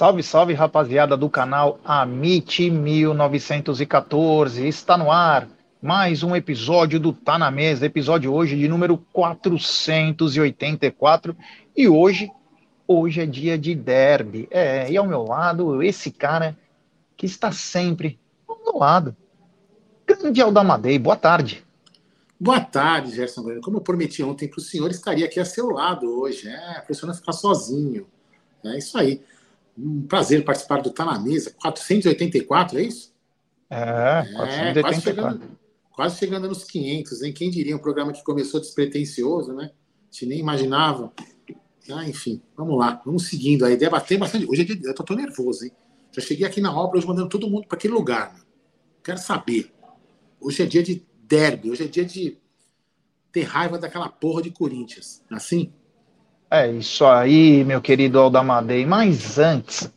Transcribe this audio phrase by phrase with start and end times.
[0.00, 4.66] Salve, salve, rapaziada do canal Amit 1914.
[4.66, 5.46] Está no ar
[5.82, 11.36] mais um episódio do Tá na Mesa, episódio hoje de número 484.
[11.76, 12.32] E hoje,
[12.88, 14.48] hoje é dia de derby.
[14.50, 16.56] É, e ao meu lado, esse cara
[17.14, 19.14] que está sempre ao meu lado.
[20.06, 21.62] Grande Aldamadei, boa tarde.
[22.40, 23.60] Boa tarde, Gerson.
[23.60, 26.48] Como eu prometi ontem para o senhor, estaria aqui a seu lado hoje.
[26.48, 28.06] É, a pessoa não ficar sozinho.
[28.64, 29.20] É isso aí.
[29.76, 31.54] Um prazer participar do Tá na Mesa.
[31.60, 33.12] 484, é isso?
[33.68, 34.78] É, 484.
[34.78, 35.58] É, quase, chegando,
[35.92, 37.32] quase chegando nos 500, hein?
[37.32, 39.70] Quem diria um programa que começou despretensioso, né?
[39.72, 41.12] A gente nem imaginava.
[41.92, 43.00] Ah, enfim, vamos lá.
[43.04, 43.76] Vamos seguindo aí.
[43.76, 44.46] Debater bastante.
[44.46, 45.72] Hoje é dia, eu tô, tô, nervoso, hein?
[46.12, 48.34] Já cheguei aqui na obra hoje mandando todo mundo para aquele lugar.
[48.34, 48.40] Né?
[49.02, 49.72] Quero saber.
[50.40, 51.70] Hoje é dia de derby.
[51.70, 52.38] Hoje é dia de
[53.32, 55.22] ter raiva daquela porra de Corinthians.
[55.30, 55.72] Assim?
[56.52, 58.84] É isso aí, meu querido Aldamadei.
[58.84, 59.88] Mas antes,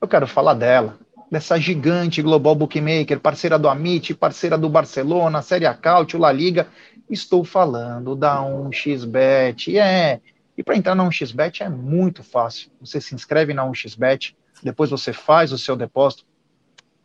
[0.00, 0.98] eu quero falar dela,
[1.30, 6.68] dessa gigante global bookmaker, parceira do Amit, parceira do Barcelona, Série A Cautio, La Liga.
[7.10, 9.76] Estou falando da 1xBet.
[9.76, 10.22] É,
[10.56, 12.70] e para entrar na 1xBet é muito fácil.
[12.80, 16.24] Você se inscreve na 1xBet, depois você faz o seu depósito.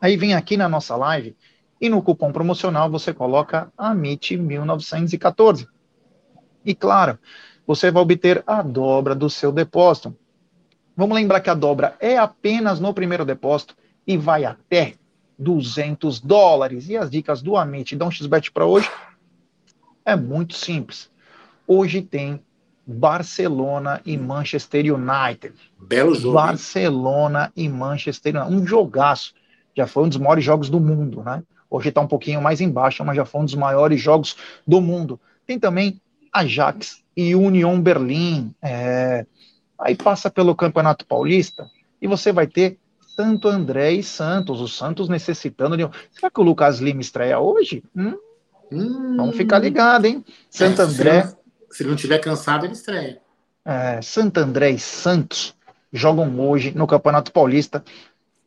[0.00, 1.36] Aí vem aqui na nossa live
[1.78, 5.68] e no cupom promocional você coloca AMIT1914.
[6.64, 7.18] E claro,
[7.70, 10.12] você vai obter a dobra do seu depósito.
[10.96, 14.94] Vamos lembrar que a dobra é apenas no primeiro depósito e vai até
[15.38, 16.88] 200 dólares.
[16.88, 18.90] E as dicas do Amit dão XBet para hoje
[20.04, 21.12] é muito simples.
[21.64, 22.42] Hoje tem
[22.84, 25.54] Barcelona e Manchester United.
[25.78, 26.34] Belo jogo.
[26.34, 28.52] Barcelona e Manchester United.
[28.52, 29.32] Um jogaço.
[29.76, 31.44] Já foi um dos maiores jogos do mundo, né?
[31.70, 34.36] Hoje está um pouquinho mais embaixo, mas já foi um dos maiores jogos
[34.66, 35.20] do mundo.
[35.46, 36.00] Tem também
[36.32, 38.54] Ajax e Union Berlim.
[38.62, 39.26] É,
[39.78, 41.68] aí passa pelo Campeonato Paulista
[42.00, 42.78] e você vai ter
[43.16, 44.60] Santo André e Santos.
[44.60, 45.88] O Santos necessitando de.
[46.12, 47.82] Será que o Lucas Lima estreia hoje?
[47.96, 48.16] Hum?
[48.72, 49.16] Hum.
[49.16, 50.24] Vamos ficar ligado, hein?
[50.48, 51.22] Santo é, André.
[51.22, 51.36] Se ele,
[51.70, 53.20] se ele não tiver cansado, ele estreia.
[53.64, 55.54] É, Santo André e Santos
[55.92, 57.84] jogam hoje no Campeonato Paulista.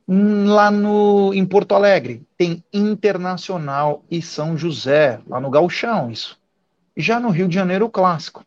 [0.07, 6.37] Hum, lá no, em Porto Alegre tem Internacional e São José, lá no Galchão, isso.
[6.95, 8.45] Já no Rio de Janeiro, o clássico.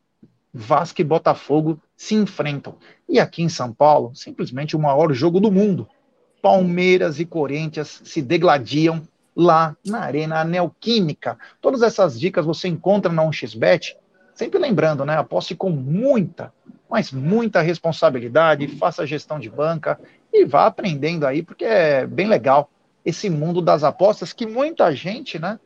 [0.55, 2.77] Vasco e Botafogo se enfrentam.
[3.09, 5.89] E aqui em São Paulo, simplesmente o maior jogo do mundo.
[6.41, 9.03] Palmeiras e Corinthians se degladiam
[9.35, 11.37] lá na Arena Neoquímica.
[11.61, 13.97] Todas essas dicas você encontra na 1xBet.
[14.35, 15.17] Sempre lembrando, né?
[15.17, 16.53] Aposte com muita,
[16.89, 19.99] mas muita responsabilidade, faça gestão de banca
[20.33, 22.71] e vá aprendendo aí, porque é bem legal
[23.05, 25.59] esse mundo das apostas que muita gente, né?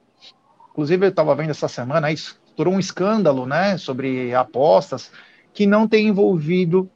[0.71, 5.11] Inclusive, eu estava vendo essa semana isso, estourou um escândalo, né, sobre apostas
[5.53, 6.91] que não tem envolvido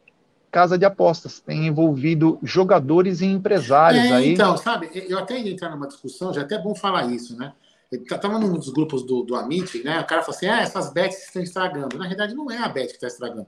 [0.50, 4.32] casa de apostas, tem envolvido jogadores e empresários é, aí.
[4.34, 7.52] Então, sabe, eu até ia entrar numa discussão, já é até bom falar isso, né?
[7.91, 10.00] Estava num dos grupos do, do Amit, né?
[10.00, 11.96] O cara falou assim: ah, essas bets estão estragando.
[11.96, 13.46] Na realidade, não é a bet que está estragando.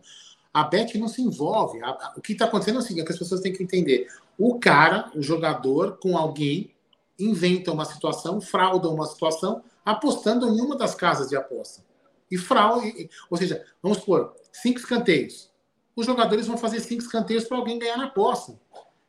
[0.53, 1.83] A bet não se envolve.
[1.83, 3.63] A, a, o que está acontecendo é o seguinte: é que as pessoas têm que
[3.63, 4.09] entender.
[4.39, 6.71] O cara, o jogador, com alguém,
[7.19, 11.86] inventa uma situação, frauda uma situação, apostando em uma das casas de aposta
[12.31, 13.09] e fraude.
[13.31, 15.51] Ou seja, vamos supor, cinco escanteios.
[15.95, 18.55] Os jogadores vão fazer cinco escanteios para alguém ganhar na aposta.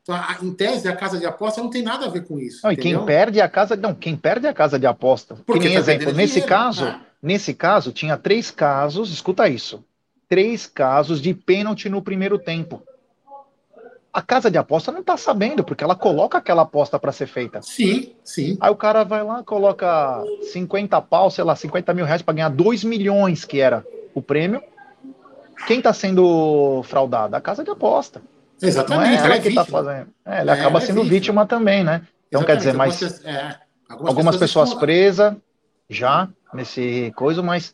[0.01, 2.61] Então, a, em tese, a casa de aposta não tem nada a ver com isso.
[2.63, 3.75] Não, e quem perde a casa.
[3.75, 5.35] Não, quem perde a casa de aposta.
[5.45, 7.01] Porque, que nem tá exemplo, nesse dinheiro, caso, né?
[7.21, 9.83] nesse caso, tinha três casos, escuta isso.
[10.29, 12.81] Três casos de pênalti no primeiro tempo
[14.17, 17.61] a casa de aposta não está sabendo, porque ela coloca aquela aposta para ser feita.
[17.61, 18.57] Sim, sim.
[18.59, 22.49] Aí o cara vai lá, coloca 50 pau, sei lá, 50 mil reais para ganhar
[22.49, 23.85] 2 milhões, que era
[24.15, 24.59] o prêmio.
[25.67, 27.35] Quem está sendo fraudado?
[27.35, 28.19] A casa de aposta.
[28.59, 29.05] Exatamente.
[29.05, 30.09] Não é ela, ela que está fazendo.
[30.25, 31.13] É, ele é, acaba sendo vítima.
[31.13, 32.01] vítima também, né?
[32.27, 32.45] Então, Exatamente.
[32.47, 33.55] quer dizer, mas é,
[33.87, 35.35] algumas, algumas, pessoas, pessoas presas
[35.87, 37.71] já nesse coisa, mas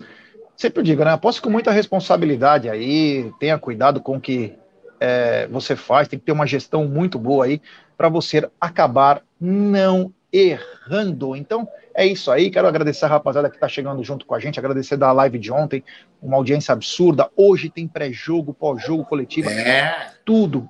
[0.57, 1.11] sempre digo, né?
[1.11, 4.57] Aposto com muita responsabilidade aí, tenha cuidado com o que
[5.05, 7.61] é, você faz, tem que ter uma gestão muito boa aí
[7.97, 11.35] para você acabar não errando.
[11.35, 12.49] Então, é isso aí.
[12.49, 15.51] Quero agradecer a rapaziada que está chegando junto com a gente, agradecer da live de
[15.51, 15.83] ontem,
[16.21, 17.29] uma audiência absurda.
[17.35, 19.49] Hoje tem pré-jogo, pós-jogo coletivo.
[19.49, 20.13] É.
[20.23, 20.69] Tudo,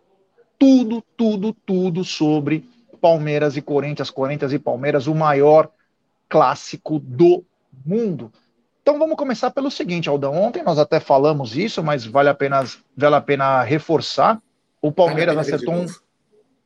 [0.58, 2.68] tudo, tudo, tudo sobre
[3.00, 5.70] Palmeiras e Corinthians, Corinthians e Palmeiras, o maior
[6.28, 7.46] clássico do
[7.86, 8.32] mundo.
[8.84, 10.36] Então vamos começar pelo seguinte, Aldão.
[10.36, 12.66] Ontem nós até falamos isso, mas vale a pena,
[12.96, 14.42] vale a pena reforçar.
[14.82, 15.86] O Palmeiras acertou um.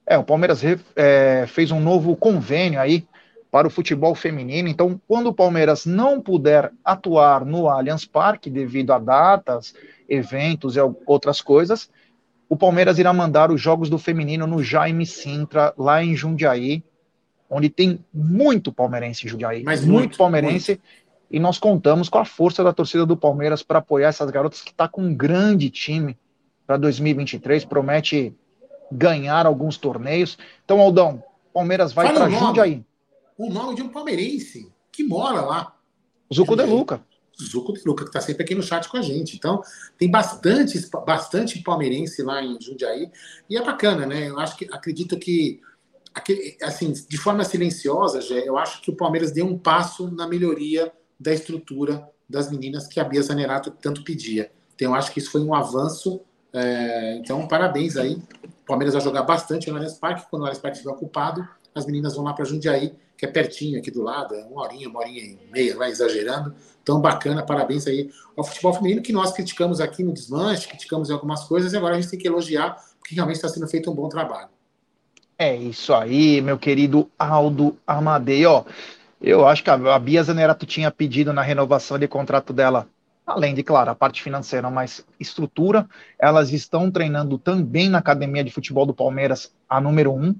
[0.03, 0.61] É, o Palmeiras
[0.95, 3.07] é, fez um novo convênio aí
[3.51, 4.67] para o futebol feminino.
[4.67, 9.75] Então, quando o Palmeiras não puder atuar no Allianz Parque devido a datas,
[10.09, 11.87] eventos e outras coisas,
[12.49, 16.83] o Palmeiras irá mandar os jogos do feminino no Jaime Sintra, lá em Jundiaí,
[17.47, 20.71] onde tem muito palmeirense em Jundiaí, Mas muito, muito palmeirense.
[20.71, 21.06] Muito.
[21.29, 24.71] E nós contamos com a força da torcida do Palmeiras para apoiar essas garotas que
[24.71, 26.17] está com um grande time
[26.65, 28.35] para 2023, promete
[28.91, 30.37] ganhar alguns torneios.
[30.63, 32.85] Então, Aldão, Palmeiras vai para Jundiaí.
[33.37, 35.75] O nome de um palmeirense que mora lá.
[36.33, 37.01] Zuco de Luca.
[37.39, 39.35] Zuco de Luca, que está sempre aqui no chat com a gente.
[39.35, 39.61] Então,
[39.97, 43.11] tem bastante, bastante palmeirense lá em Jundiaí.
[43.49, 44.29] E é bacana, né?
[44.29, 45.61] Eu acho que acredito que
[46.63, 50.91] assim, de forma silenciosa, já, eu acho que o Palmeiras deu um passo na melhoria
[51.19, 54.51] da estrutura das meninas que a Bia Zanerato tanto pedia.
[54.75, 56.21] Então, eu acho que isso foi um avanço.
[56.53, 58.21] É, então, parabéns aí.
[58.43, 60.25] O Palmeiras vai jogar bastante no Allianz Parque.
[60.29, 63.79] Quando o Allianz Parque estiver ocupado, as meninas vão lá para Jundiaí, que é pertinho
[63.79, 66.53] aqui do lado, é uma horinha, uma horinha e meia, vai exagerando.
[66.83, 71.13] Então, bacana, parabéns aí ao futebol feminino, que nós criticamos aqui no desmanche, criticamos em
[71.13, 73.95] algumas coisas, e agora a gente tem que elogiar, porque realmente está sendo feito um
[73.95, 74.49] bom trabalho.
[75.39, 78.45] É isso aí, meu querido Aldo Amadei.
[78.45, 78.63] Ó,
[79.21, 82.87] eu acho que a Bia Zanerato tinha pedido na renovação de contrato dela,
[83.25, 85.87] além de, claro, a parte financeira, mas estrutura.
[86.19, 90.35] Elas estão treinando também na academia de futebol do Palmeiras, a número um,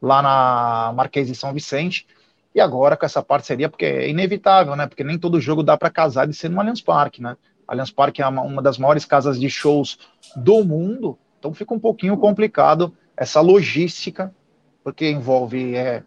[0.00, 2.06] lá na Marquês de São Vicente.
[2.54, 4.86] E agora com essa parceria, porque é inevitável, né?
[4.86, 7.36] Porque nem todo jogo dá para casar de ser no Allianz Parque, né?
[7.66, 9.98] Allianz Parque é uma das maiores casas de shows
[10.34, 14.34] do mundo, então fica um pouquinho complicado essa logística,
[14.82, 16.02] porque envolve é,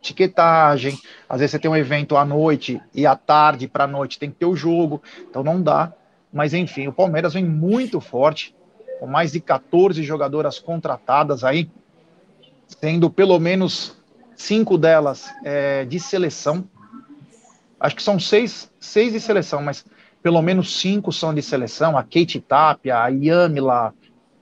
[0.00, 0.98] etiquetagem,
[1.28, 4.30] às vezes você tem um evento à noite e à tarde para a noite tem
[4.30, 5.92] que ter o jogo, então não dá.
[6.32, 8.54] Mas enfim, o Palmeiras vem muito forte,
[8.98, 11.70] com mais de 14 jogadoras contratadas aí,
[12.66, 13.96] sendo pelo menos
[14.34, 16.66] cinco delas é, de seleção.
[17.78, 19.84] Acho que são seis, seis de seleção, mas
[20.22, 21.96] pelo menos cinco são de seleção.
[21.96, 23.94] A Kate Tapia, a Yamila,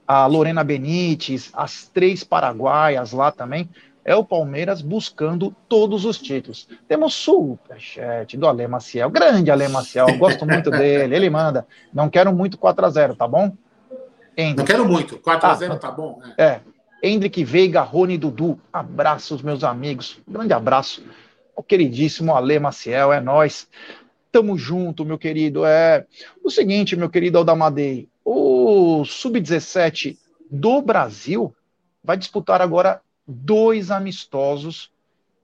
[0.07, 3.69] a Lorena Benítez, as três paraguaias lá também.
[4.03, 6.67] É o Palmeiras buscando todos os títulos.
[6.87, 11.15] Temos superchat do Ale Maciel, grande Ale Maciel, gosto muito dele.
[11.15, 11.67] Ele manda.
[11.93, 13.55] Não quero muito 4 a 0 tá bom?
[14.55, 16.21] Não quero muito, 4 a 0 ah, tá bom.
[16.37, 16.43] É.
[16.43, 16.61] é.
[17.01, 20.19] Hendrick Veiga, Rony Dudu, abraços, meus amigos.
[20.27, 21.03] Grande abraço
[21.55, 23.67] ao queridíssimo Ale Maciel, é nós.
[24.31, 25.65] Tamo junto, meu querido.
[25.65, 26.05] É
[26.43, 30.17] o seguinte, meu querido Aldamadei, o Sub-17
[30.49, 31.53] do Brasil
[32.03, 34.91] vai disputar agora dois amistosos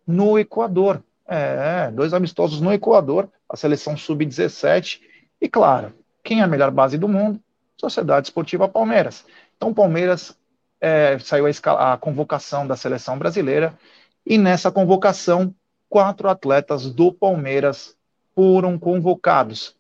[0.07, 1.03] no Equador.
[1.27, 5.01] É, dois amistosos no Equador, a seleção Sub-17.
[5.39, 5.93] E claro,
[6.23, 7.39] quem é a melhor base do mundo?
[7.77, 9.25] Sociedade Esportiva Palmeiras.
[9.55, 10.37] Então, Palmeiras
[10.81, 13.77] é, saiu a, a convocação da seleção brasileira,
[14.25, 15.53] e nessa convocação,
[15.87, 17.95] quatro atletas do Palmeiras
[18.33, 19.75] foram convocados.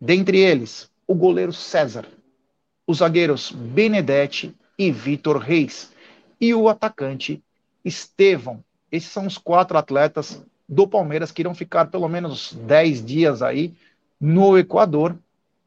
[0.00, 2.06] Dentre eles, o goleiro César,
[2.86, 5.92] os zagueiros Benedetti e Vitor Reis,
[6.40, 7.42] e o atacante
[7.84, 8.64] Estevão.
[8.90, 13.74] Esses são os quatro atletas do Palmeiras que irão ficar pelo menos 10 dias aí
[14.20, 15.16] no Equador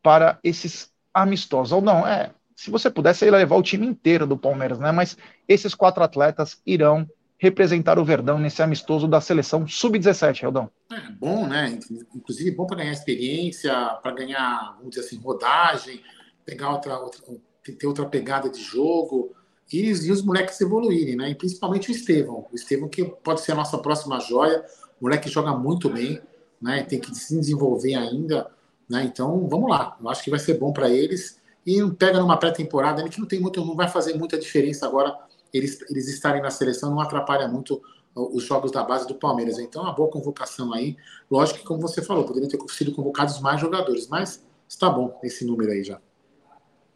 [0.01, 1.71] para esses amistosos.
[1.71, 4.91] Ou não, é, se você pudesse, ia levar o time inteiro do Palmeiras, né?
[4.91, 7.07] Mas esses quatro atletas irão
[7.38, 10.69] representar o Verdão nesse amistoso da seleção sub-17, Reldão.
[10.91, 11.79] É bom, né?
[12.13, 13.73] Inclusive bom para ganhar experiência,
[14.03, 16.03] para ganhar, vamos dizer assim, rodagem,
[16.45, 17.21] pegar outra, outra,
[17.63, 19.33] ter outra pegada de jogo
[19.71, 21.29] e, e os moleques evoluírem, né?
[21.29, 22.45] E principalmente o Estevão.
[22.51, 24.65] O Estevão que pode ser a nossa próxima joia.
[24.99, 26.21] O moleque joga muito bem,
[26.61, 26.83] né?
[26.83, 28.49] Tem que se desenvolver ainda,
[28.89, 29.03] né?
[29.03, 29.97] Então, vamos lá.
[30.01, 33.39] Eu acho que vai ser bom para eles e pega numa pré-temporada que não tem
[33.39, 35.15] muito, não vai fazer muita diferença agora
[35.53, 37.81] eles, eles estarem na seleção, não atrapalha muito
[38.15, 39.59] os jogos da base do Palmeiras.
[39.59, 40.97] Então, uma boa convocação aí.
[41.29, 45.45] Lógico que, como você falou, poderiam ter sido convocados mais jogadores, mas está bom esse
[45.45, 46.01] número aí já.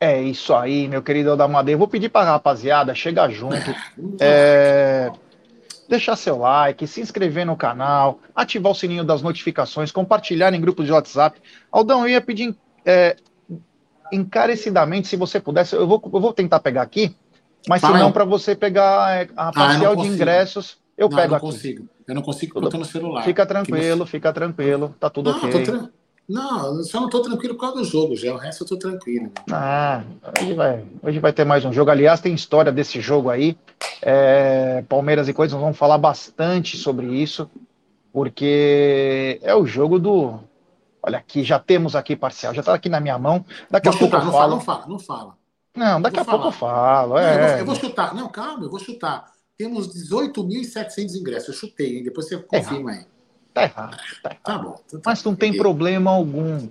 [0.04, 1.78] É isso aí, meu querido Aldamadei.
[1.78, 3.56] Vou pedir para a rapaziada chegar junto,
[4.20, 5.10] é,
[5.88, 10.86] deixar seu like, se inscrever no canal, ativar o sininho das notificações, compartilhar em grupos
[10.86, 11.40] de WhatsApp.
[11.72, 12.54] Aldão, eu ia pedir
[12.86, 13.16] é,
[14.12, 17.16] encarecidamente, se você pudesse, eu vou, eu vou tentar pegar aqui,
[17.66, 21.16] mas se não, para você pegar é, a ah, parcial ah, de ingressos, eu não,
[21.16, 21.46] pego eu não aqui.
[21.46, 21.90] Consigo.
[22.06, 23.24] Eu não consigo porque eu tô no celular.
[23.24, 25.64] Fica tranquilo, fica tranquilo, tá tudo não, ok.
[25.64, 25.90] Tra...
[26.28, 28.34] Não, só não tô tranquilo por causa do jogo, já.
[28.34, 29.32] O resto eu tô tranquilo.
[29.52, 30.04] Ah,
[30.40, 31.92] hoje vai, hoje vai ter mais um jogo.
[31.92, 33.58] Aliás, tem história desse jogo aí.
[34.02, 37.50] É, Palmeiras e coisas, vamos falar bastante sobre isso,
[38.12, 40.40] porque é o jogo do,
[41.06, 43.46] Olha aqui, já temos aqui parcial, já está aqui na minha mão.
[43.70, 44.56] Daqui vou a chutar, pouco eu falo.
[44.56, 45.38] Não fala, não fala.
[45.76, 47.18] Não, daqui a pouco eu falo.
[47.18, 47.24] É.
[47.24, 48.16] Não, eu, vou, eu, vou, chutar.
[48.16, 49.30] Não, calma, eu vou chutar.
[49.58, 51.50] Temos 18.700 ingressos.
[51.50, 52.04] Eu chutei, hein?
[52.04, 53.06] Depois você confirma aí.
[53.54, 53.98] Tá errado.
[54.22, 54.42] Tá, errado.
[54.44, 54.72] tá bom.
[54.90, 56.68] Tá Mas não tem problema algum.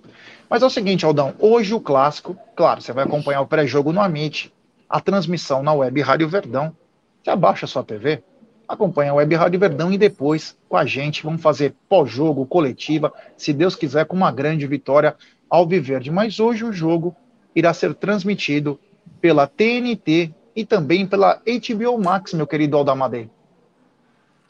[0.51, 1.35] Mas é o seguinte, Aldão.
[1.39, 4.53] Hoje o clássico, claro, você vai acompanhar o pré-jogo no Amit.
[4.89, 6.77] a transmissão na Web Rádio Verdão.
[7.23, 8.23] Você abaixa a sua TV,
[8.69, 13.53] acompanha a Web Rádio Verdão e depois com a gente vamos fazer pós-jogo, coletiva, se
[13.53, 15.17] Deus quiser, com uma grande vitória
[15.49, 16.11] ao Viverde.
[16.11, 17.17] Mas hoje o jogo
[17.55, 18.79] irá ser transmitido
[19.21, 23.31] pela TNT e também pela HBO Max, meu querido Aldamadei.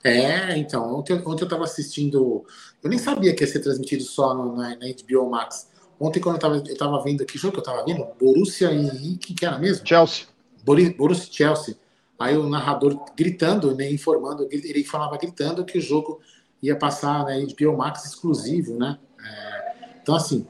[0.04, 2.44] É, então, ontem, ontem eu estava assistindo.
[2.82, 5.68] Eu nem sabia que ia ser transmitido só no, na, na, HBO Max.
[5.98, 7.24] Ontem, quando eu estava vendo.
[7.24, 8.06] Que jogo que eu estava vendo?
[8.18, 9.16] Borussia e.
[9.16, 9.86] Quem que era mesmo?
[9.86, 10.26] Chelsea.
[10.64, 11.76] Borussia Chelsea.
[12.18, 16.20] Aí o narrador gritando, né, informando, ele falava gritando que o jogo
[16.62, 18.96] ia passar na né, HBO Max exclusivo, né?
[19.24, 20.46] É, então, assim,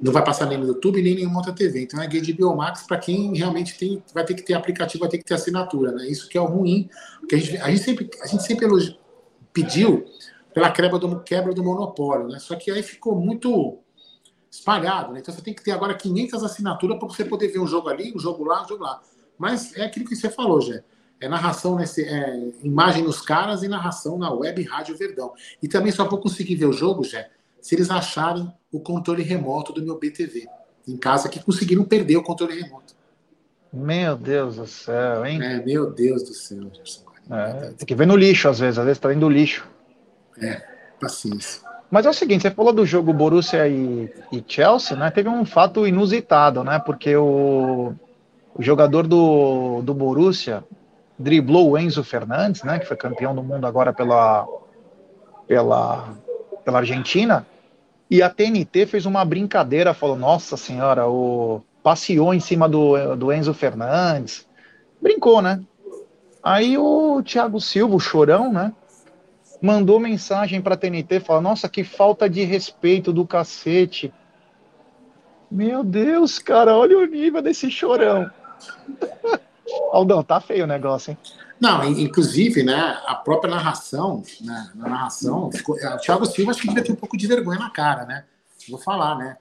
[0.00, 1.82] não vai passar nem no YouTube nem em nenhuma outra TV.
[1.82, 5.18] Então é HBO Max para quem realmente tem, vai ter que ter aplicativo, vai ter
[5.18, 6.06] que ter assinatura, né?
[6.08, 6.88] Isso que é o ruim,
[7.20, 8.66] porque a gente, a gente sempre, a gente sempre
[9.52, 10.04] pediu
[10.52, 12.38] pela quebra do, quebra do monopólio, né?
[12.38, 13.78] Só que aí ficou muito
[14.50, 15.20] espalhado, né?
[15.20, 18.12] Então você tem que ter agora 500 assinaturas para você poder ver um jogo ali,
[18.14, 19.00] um jogo lá, um jogo lá.
[19.38, 20.82] Mas é aquilo que você falou, Jé.
[21.18, 25.32] É narração, nesse, é, imagem nos caras e narração na web Rádio Verdão.
[25.62, 27.30] E também só vou conseguir ver o jogo, Jé,
[27.66, 30.46] se eles acharem o controle remoto do meu BTV
[30.86, 32.94] em casa que conseguiram perder o controle remoto.
[33.72, 35.42] Meu Deus do céu, hein?
[35.42, 37.02] É, meu Deus do céu, Gerson.
[37.28, 39.68] É, tem que ver no lixo, às vezes, às vezes tá indo lixo.
[40.40, 40.62] É,
[41.00, 41.60] paciência.
[41.90, 45.10] Mas é o seguinte, você falou do jogo Borussia e, e Chelsea, né?
[45.10, 46.78] Teve um fato inusitado, né?
[46.78, 47.92] Porque o,
[48.54, 50.62] o jogador do, do Borussia
[51.18, 52.78] driblou o Enzo Fernandes, né?
[52.78, 54.46] Que foi campeão do mundo agora pela,
[55.48, 56.14] pela,
[56.64, 57.44] pela Argentina.
[58.10, 63.32] E a TNT fez uma brincadeira, falou: Nossa senhora, o passeou em cima do, do
[63.32, 64.46] Enzo Fernandes.
[65.00, 65.62] Brincou, né?
[66.42, 68.72] Aí o Thiago Silva, o chorão, né?
[69.60, 74.12] Mandou mensagem para a TNT, falou: Nossa, que falta de respeito do cacete.
[75.50, 78.30] Meu Deus, cara, olha o nível desse chorão.
[79.92, 81.18] Aldão, tá feio o negócio, hein?
[81.60, 86.60] Não, inclusive, né, a própria narração, né, na narração, ficou, é, o Thiago Silva acho
[86.60, 88.24] que devia ter um pouco de vergonha na cara, né?
[88.68, 89.38] Vou falar, né?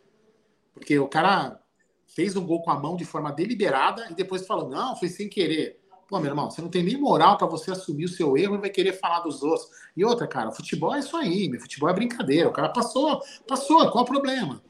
[0.73, 1.59] Porque o cara
[2.07, 5.27] fez um gol com a mão de forma deliberada e depois falou: não, foi sem
[5.27, 5.79] querer.
[6.07, 8.59] Pô, meu irmão, você não tem nem moral para você assumir o seu erro e
[8.59, 9.67] vai querer falar dos outros.
[9.97, 12.47] E outra, cara, futebol é isso aí, meu futebol é brincadeira.
[12.47, 14.61] O cara passou, passou, qual o problema?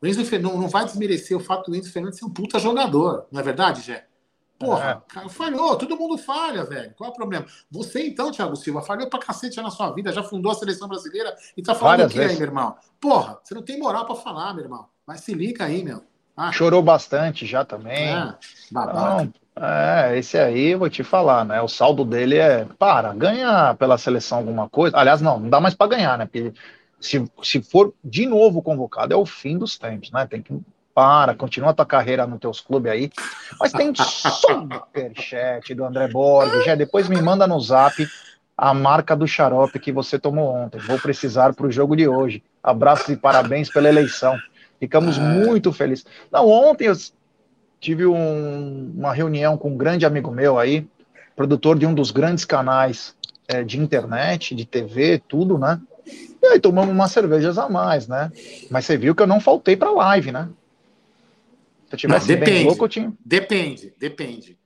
[0.00, 3.26] O Enzo não, não vai desmerecer o fato do Enzo Fernandes ser um puta jogador,
[3.30, 4.06] não é verdade, Jé?
[4.64, 5.12] Porra, é.
[5.12, 6.92] cara, falhou, todo mundo falha, velho.
[6.96, 7.46] Qual é o problema?
[7.70, 11.34] Você, então, Thiago Silva, falhou pra cacete na sua vida, já fundou a seleção brasileira
[11.56, 12.76] e tá falando Várias o quê aí, meu irmão?
[13.00, 14.86] Porra, você não tem moral pra falar, meu irmão.
[15.06, 16.02] Mas se liga aí, meu.
[16.36, 16.52] Ah.
[16.52, 18.08] Chorou bastante já também.
[18.08, 18.34] É,
[18.70, 19.32] babaca.
[19.56, 21.60] é, esse aí, vou te falar, né?
[21.60, 24.96] O saldo dele é, para, ganha pela seleção alguma coisa.
[24.96, 26.24] Aliás, não, não dá mais para ganhar, né?
[26.24, 26.52] Porque
[26.98, 30.26] se, se for de novo convocado, é o fim dos tempos, né?
[30.26, 30.58] Tem que
[30.94, 33.10] para, continua tua carreira nos teus clubes aí.
[33.58, 36.64] Mas tem superchat do André Borges.
[36.64, 38.06] Já depois me manda no zap
[38.56, 40.78] a marca do xarope que você tomou ontem.
[40.78, 42.42] Vou precisar para o jogo de hoje.
[42.62, 44.36] Abraços e parabéns pela eleição.
[44.78, 45.20] Ficamos é.
[45.20, 46.06] muito felizes.
[46.30, 46.94] Não, ontem eu
[47.80, 50.86] tive um, uma reunião com um grande amigo meu aí,
[51.34, 53.16] produtor de um dos grandes canais
[53.48, 55.80] é, de internet, de TV, tudo, né?
[56.42, 58.30] E aí tomamos umas cervejas a mais, né?
[58.70, 60.48] Mas você viu que eu não faltei para live, né?
[61.92, 63.12] Se eu tivesse não, depende, louco, eu tinha.
[63.22, 64.58] Depende, depende.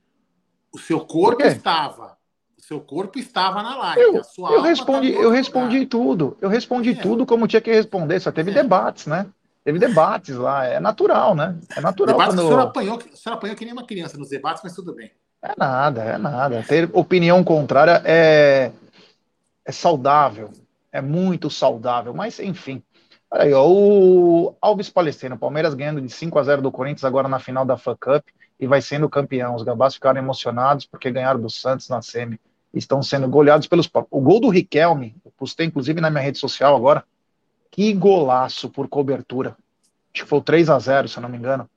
[0.73, 2.17] O seu corpo estava.
[2.57, 4.01] O seu corpo estava na live.
[4.01, 6.37] Eu, eu respondi, eu respondi tudo.
[6.39, 6.95] Eu respondi é.
[6.95, 8.21] tudo como tinha que responder.
[8.21, 8.53] Só teve é.
[8.53, 9.27] debates, né?
[9.63, 10.65] Teve debates lá.
[10.65, 11.57] É natural, né?
[11.75, 12.15] É natural.
[12.15, 12.45] Debates, quando...
[12.45, 15.11] o, senhor apanhou, o senhor apanhou que nem uma criança nos debates, mas tudo bem.
[15.41, 16.63] É nada, é nada.
[16.65, 18.71] Ter opinião contrária é,
[19.65, 20.49] é saudável.
[20.93, 22.13] É muito saudável.
[22.13, 22.81] Mas, enfim.
[23.29, 27.39] Aí, ó, o Alves Palestino, Palmeiras ganhando de 5 a 0 do Corinthians agora na
[27.39, 28.25] final da FA Cup
[28.59, 29.55] e vai sendo campeão.
[29.55, 32.39] Os gabás ficaram emocionados porque ganharam do Santos na semi.
[32.73, 33.89] Estão sendo goleados pelos.
[34.09, 37.03] O gol do Riquelme, postei inclusive na minha rede social agora.
[37.69, 39.57] Que golaço por cobertura.
[40.13, 41.69] Acho que foi o 3 a 0 se eu não me engano.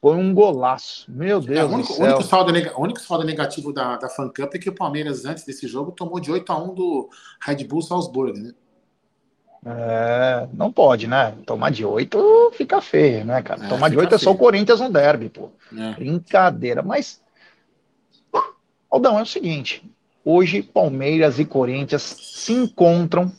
[0.00, 1.10] Foi um golaço.
[1.10, 2.04] Meu Deus é, o único, do céu.
[2.04, 5.44] O único saldo, único saldo negativo da, da Fan Cup é que o Palmeiras, antes
[5.44, 7.08] desse jogo, tomou de 8 a 1 do
[7.42, 8.52] Red Bull Salzburg, né?
[9.66, 11.34] É, não pode, né?
[11.46, 13.64] Tomar de oito fica feio, né, cara?
[13.64, 15.50] É, Tomar de oito é só o Corinthians no derby, pô.
[15.74, 15.92] É.
[15.92, 16.82] Brincadeira.
[16.82, 17.22] Mas,
[18.90, 19.82] Aldão, é o seguinte:
[20.22, 23.32] hoje Palmeiras e Corinthians se encontram.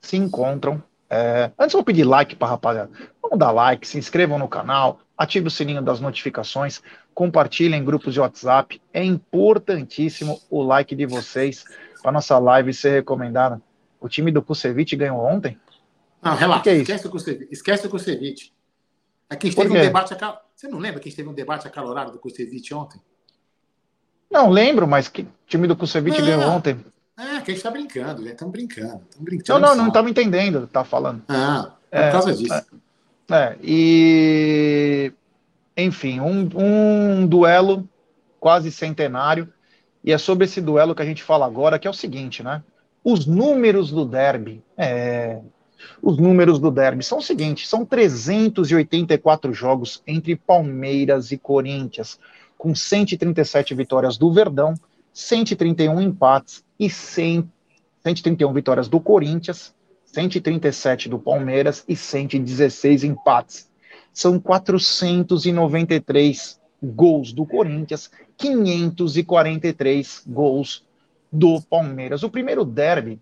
[0.00, 0.80] Se encontram.
[1.10, 1.50] É...
[1.58, 2.90] Antes eu vou pedir like para rapaziada.
[3.20, 6.80] Vamos dar like, se inscrevam no canal, ative o sininho das notificações,
[7.12, 8.80] compartilhem em grupos de WhatsApp.
[8.92, 11.64] É importantíssimo o like de vocês
[12.02, 13.60] para nossa live ser recomendada
[14.00, 15.58] o time do Kusevich ganhou ontem?
[16.22, 16.62] Não, relaxa.
[16.62, 18.52] Que é esquece, o Kusevich, esquece o Kusevich.
[19.30, 20.14] Aqui a gente teve um debate.
[20.54, 23.00] Você não lembra que a gente teve um debate acalorado do Kusevich ontem?
[24.30, 26.78] Não, lembro, mas que time do Kusevich ganhou ontem?
[27.16, 29.02] É, que a gente tá brincando, já estamos brincando.
[29.18, 29.60] brincando.
[29.60, 31.22] Não, não, não estava entendendo, tá falando.
[31.28, 32.54] Ah, é, por causa disso.
[32.54, 35.12] É, é, e
[35.76, 37.88] enfim, um, um duelo
[38.38, 39.52] quase centenário.
[40.04, 42.62] E é sobre esse duelo que a gente fala agora, que é o seguinte, né?
[43.10, 45.40] Os números do derby, é,
[46.02, 52.20] os números do derby são os seguintes: são 384 jogos entre Palmeiras e Corinthians,
[52.58, 54.74] com 137 vitórias do Verdão,
[55.10, 57.50] 131 empates e 100,
[58.04, 59.74] 131 vitórias do Corinthians,
[60.04, 63.70] 137 do Palmeiras e 116 empates.
[64.12, 70.86] São 493 gols do Corinthians, 543 gols
[71.30, 72.22] do Palmeiras.
[72.22, 73.20] O primeiro derby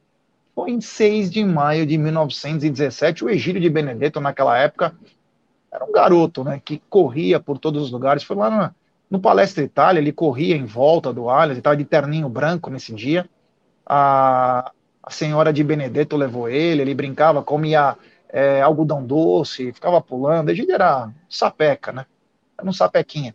[0.54, 3.24] foi em 6 de maio de 1917.
[3.24, 4.94] O Egílio de Benedetto, naquela época,
[5.70, 8.22] era um garoto, né, que corria por todos os lugares.
[8.22, 8.72] Foi lá
[9.10, 13.28] no, Palestra Itália, ele corria em volta do Allianz, estava de terninho branco nesse dia.
[13.84, 14.72] A,
[15.02, 17.96] a senhora de Benedetto levou ele, ele brincava, comia
[18.30, 20.48] é, algodão doce, ficava pulando.
[20.48, 22.06] Egílio era sapeca, né?
[22.58, 23.34] Era um sapequinha.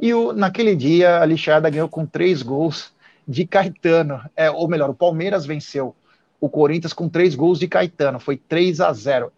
[0.00, 2.92] E o, naquele dia, a Lixada ganhou com três gols
[3.26, 4.20] de Caetano.
[4.36, 5.94] É, ou melhor, o Palmeiras venceu
[6.40, 9.32] o Corinthians com três gols de Caetano, foi 3 a 0.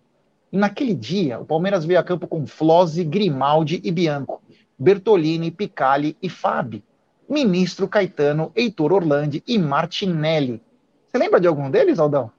[0.52, 4.42] E naquele dia, o Palmeiras veio a campo com Flose, Grimaldi e Bianco,
[4.78, 6.82] Bertolini, Picali e Fabi,
[7.28, 10.62] Ministro Caetano, Heitor Orlandi e Martinelli.
[11.06, 12.30] Você lembra de algum deles, Aldão?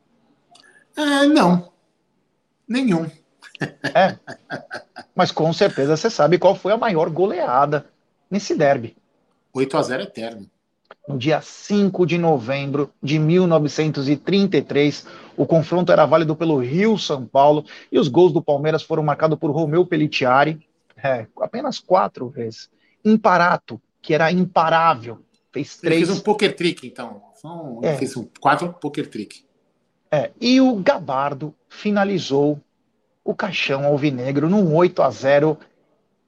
[0.95, 1.71] É, não,
[2.67, 3.09] nenhum.
[3.93, 4.17] É,
[5.13, 7.85] mas com certeza você sabe qual foi a maior goleada
[8.29, 8.95] nesse derby.
[9.53, 10.49] 8 a 0 eterno
[11.09, 15.07] no dia 5 de novembro de 1933.
[15.35, 19.39] O confronto era válido pelo Rio São Paulo e os gols do Palmeiras foram marcados
[19.39, 20.59] por Romeu Pelliciari,
[20.95, 22.69] é, apenas quatro vezes.
[23.03, 25.17] Imparato, que era imparável,
[25.51, 25.95] fez três.
[25.95, 27.23] Ele fez um poker trick, então.
[27.81, 27.95] É.
[27.95, 29.43] Fez um quatro poker trick.
[30.11, 32.59] É, e o Gabardo finalizou
[33.23, 35.57] o caixão alvinegro num 8 a 0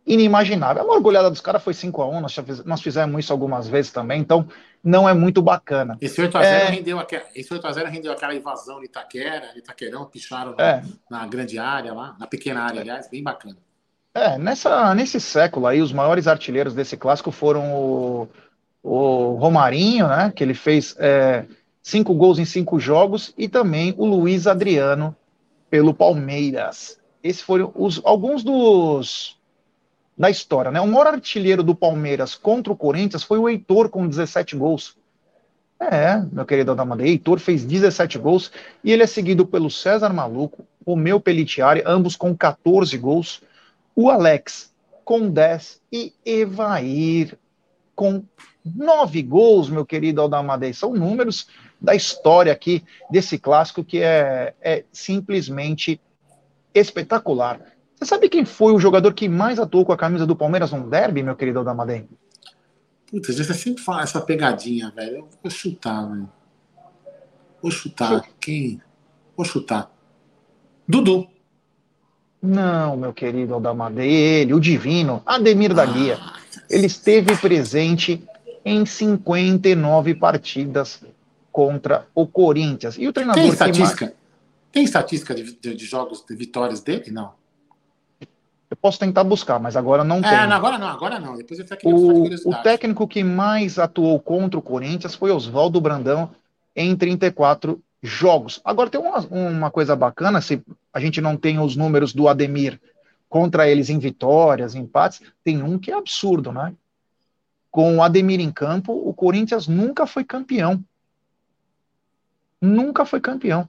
[0.06, 0.84] inimaginável.
[0.84, 4.20] A mergulhada dos caras foi 5 a 1 nós, nós fizemos isso algumas vezes também,
[4.22, 4.48] então
[4.84, 5.98] não é muito bacana.
[6.02, 6.66] Esse 8x0 é...
[6.66, 10.84] rendeu, aquela, esse 8 a 0 rendeu aquela invasão de Itaquera, Itaquerão, picharam é.
[11.10, 13.58] na, grande área lá, na pequena área, aliás, bem bacana.
[14.14, 18.28] É, nessa, nesse século aí, os maiores artilheiros desse clássico foram o,
[18.84, 21.46] o Romarinho, né, que ele fez é,
[21.82, 25.16] cinco gols em cinco jogos, e também o Luiz Adriano
[25.70, 27.00] pelo Palmeiras.
[27.24, 29.38] Esses foram os, alguns dos
[30.22, 30.70] da história.
[30.70, 30.80] Né?
[30.80, 34.96] O maior artilheiro do Palmeiras contra o Corinthians foi o Heitor, com 17 gols.
[35.80, 38.52] É, meu querido Adamada, Heitor fez 17 gols
[38.84, 43.42] e ele é seguido pelo César Maluco, o meu Pelitiari, ambos com 14 gols,
[43.96, 44.72] o Alex
[45.04, 47.36] com 10 e Evair
[47.96, 48.24] com
[48.64, 50.72] 9 gols, meu querido Aldamadei.
[50.72, 51.48] São números
[51.82, 56.00] da história aqui desse clássico que é, é simplesmente
[56.76, 57.71] espetacular.
[58.02, 60.90] Você sabe quem foi o jogador que mais atuou com a camisa do Palmeiras no
[60.90, 62.10] derby, meu querido Aldamadem?
[63.06, 65.18] Putz, você sempre fala essa pegadinha, velho.
[65.18, 66.28] Eu vou chutar, velho.
[67.62, 68.28] Vou chutar.
[68.40, 68.82] Quem?
[69.38, 69.92] Vou chutar.
[70.88, 71.28] Dudu.
[72.42, 76.18] Não, meu querido Aldamadei, ele, o divino, Ademir da Guia.
[76.20, 76.40] Ah,
[76.72, 78.28] ele esteve presente
[78.66, 81.04] em 59 partidas
[81.52, 82.98] contra o Corinthians.
[82.98, 84.08] E o treinador Tem estatística?
[84.08, 84.14] Que...
[84.72, 87.12] Tem estatística de, de, de jogos, de vitórias dele?
[87.12, 87.40] Não.
[88.72, 90.48] Eu posso tentar buscar, mas agora não é, tem.
[90.48, 91.36] Não, agora não, agora não.
[91.36, 96.32] Depois eu o, o técnico que mais atuou contra o Corinthians foi Oswaldo Brandão
[96.74, 98.62] em 34 jogos.
[98.64, 102.80] Agora tem uma, uma coisa bacana, se a gente não tem os números do Ademir
[103.28, 106.74] contra eles em vitórias, empates, tem um que é absurdo, né?
[107.70, 110.82] Com o Ademir em campo, o Corinthians nunca foi campeão.
[112.62, 113.68] Nunca foi campeão.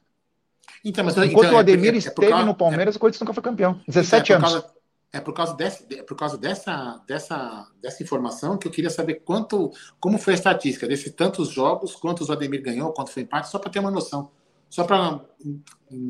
[0.84, 3.20] Então, mas, Enquanto então, o Ademir é, é, esteve causa, no Palmeiras, é, o Corinthians
[3.20, 3.80] nunca foi campeão.
[3.88, 4.52] 17 então, é anos.
[4.52, 4.81] Causa,
[5.12, 9.16] é por causa, desse, é por causa dessa, dessa, dessa informação que eu queria saber
[9.16, 9.70] quanto,
[10.00, 13.58] como foi a estatística desses tantos jogos, quantos o Ademir ganhou, quanto foi empate, só
[13.58, 14.30] para ter uma noção.
[14.70, 15.20] Só para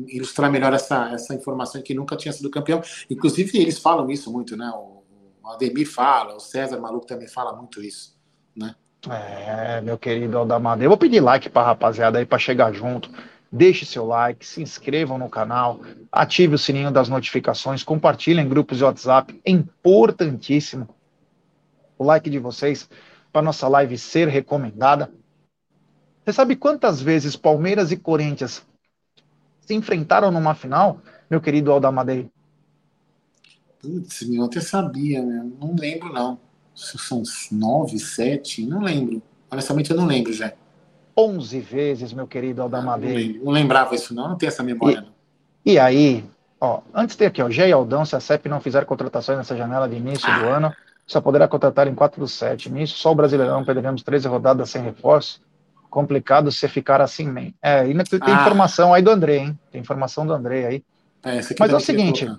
[0.07, 2.81] ilustrar melhor essa, essa informação que nunca tinha sido campeão.
[3.09, 4.71] Inclusive, eles falam isso muito, né?
[4.73, 5.03] O,
[5.43, 8.17] o Ademir fala, o César Maluco também fala muito isso,
[8.55, 8.73] né?
[9.09, 10.81] É, meu querido Aldamada.
[10.81, 13.09] Eu vou pedir like para rapaziada aí para chegar junto
[13.55, 15.79] deixe seu like, se inscrevam no canal,
[16.11, 20.89] ative o sininho das notificações, compartilhem em grupos de WhatsApp, é importantíssimo
[21.95, 22.89] o like de vocês
[23.31, 25.13] para nossa live ser recomendada.
[26.25, 28.65] Você sabe quantas vezes Palmeiras e Corinthians
[29.61, 32.27] se enfrentaram numa final, meu querido Aldamadei?
[33.79, 35.47] Putz, meu, até sabia, né?
[35.59, 36.39] Não lembro, não.
[36.73, 39.21] Se são nove, sete, não lembro.
[39.51, 40.53] Honestamente, eu não lembro já.
[41.15, 43.37] Onze vezes, meu querido Aldamadei.
[43.37, 44.29] Não, não, lembrava isso, não.
[44.29, 45.05] Não tem essa memória,
[45.65, 45.73] e.
[45.73, 46.25] E aí,
[46.59, 49.55] ó, antes tem aqui, ó, Gé e Aldão, se a CEP não fizer contratações nessa
[49.55, 50.39] janela de início ah.
[50.39, 50.73] do ano,
[51.05, 52.71] só poderá contratar em 4 do 7.
[52.71, 55.41] Nisso, só o Brasileirão perderemos 13 rodadas sem reforço.
[55.89, 57.53] Complicado se ficar assim, man.
[57.61, 58.41] É, ainda tem ah.
[58.41, 59.59] informação aí do André, hein?
[59.71, 60.83] Tem informação do André aí.
[61.23, 62.29] É, Mas é o seguinte,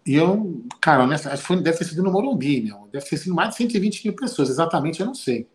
[0.06, 1.06] E eu, cara,
[1.38, 2.88] foi, deve ter sido no Morumbi, meu.
[2.92, 4.50] Deve ter sido mais de 120 mil pessoas.
[4.50, 5.48] Exatamente, eu não sei.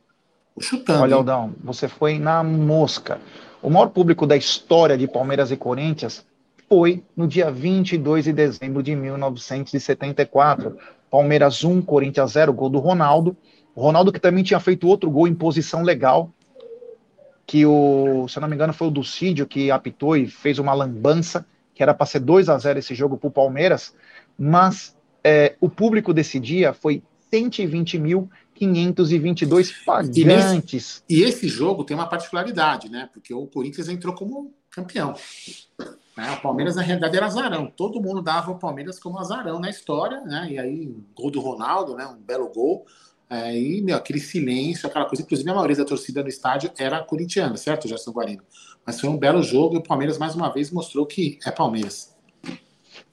[0.60, 1.02] chutando.
[1.02, 3.18] Olha, Aldão, você foi na mosca.
[3.62, 6.24] O maior público da história de Palmeiras e Corinthians
[6.68, 10.76] foi no dia 22 de dezembro de 1974.
[11.10, 13.36] Palmeiras 1, Corinthians 0, gol do Ronaldo.
[13.74, 16.30] O Ronaldo que também tinha feito outro gol em posição legal,
[17.46, 20.74] que o, se eu não me engano, foi o Ducídio que apitou e fez uma
[20.74, 23.94] lambança, que era para ser 2 a 0 esse jogo para o Palmeiras,
[24.38, 30.16] mas é, o público desse dia foi 120 mil 522 pagantes.
[30.16, 33.08] E, nesse, e, esse jogo tem uma particularidade, né?
[33.12, 35.14] Porque o Corinthians entrou como campeão.
[36.16, 36.32] Né?
[36.32, 37.66] O Palmeiras, na realidade, era azarão.
[37.66, 40.48] Todo mundo dava o Palmeiras como azarão na história, né?
[40.50, 42.06] E aí, gol do Ronaldo, né?
[42.06, 42.86] Um belo gol.
[43.28, 45.22] É, e meu, aquele silêncio, aquela coisa.
[45.22, 48.42] Inclusive, a maioria da torcida no estádio era corintiana, certo, Gerson Guarino?
[48.84, 52.14] Mas foi um belo jogo e o Palmeiras, mais uma vez, mostrou que é Palmeiras.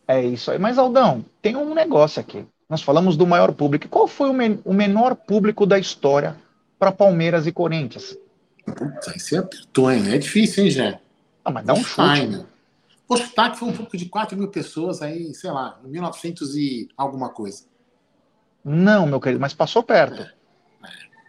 [0.08, 0.60] É isso aí.
[0.60, 2.46] Mas, Aldão, tem um negócio aqui.
[2.70, 3.88] Nós falamos do maior público.
[3.88, 6.36] Qual foi o, men o menor público da história
[6.78, 8.18] para Palmeiras e Corinthians?
[8.66, 10.14] Puta, aí você apertou, hein?
[10.14, 11.00] É difícil, hein, Jé?
[11.44, 12.28] Ah, mas dá um chute.
[12.28, 12.46] Né?
[13.52, 17.30] Que foi um pouco de 4 mil pessoas aí, sei lá, em 1900 e alguma
[17.30, 17.66] coisa.
[18.64, 20.22] Não, meu querido, mas passou perto.
[20.22, 20.32] É.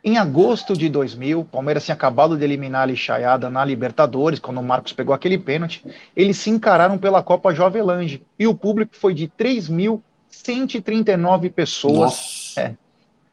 [0.06, 4.58] Em agosto de 2000, o Palmeiras tinha acabado de eliminar a lixaiada na Libertadores, quando
[4.58, 5.82] o Marcos pegou aquele pênalti.
[6.14, 12.54] Eles se encararam pela Copa Jovelange e o público foi de 3 mil 139 pessoas.
[12.56, 12.74] É.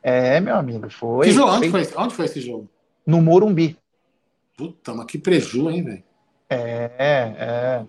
[0.01, 1.27] é, meu amigo, foi.
[1.27, 1.51] Que jogo?
[1.51, 2.69] Onde, foi, onde foi esse jogo?
[3.05, 3.77] No Morumbi.
[4.55, 6.03] Puta, mas que preju, hein, velho?
[6.49, 7.85] É, é.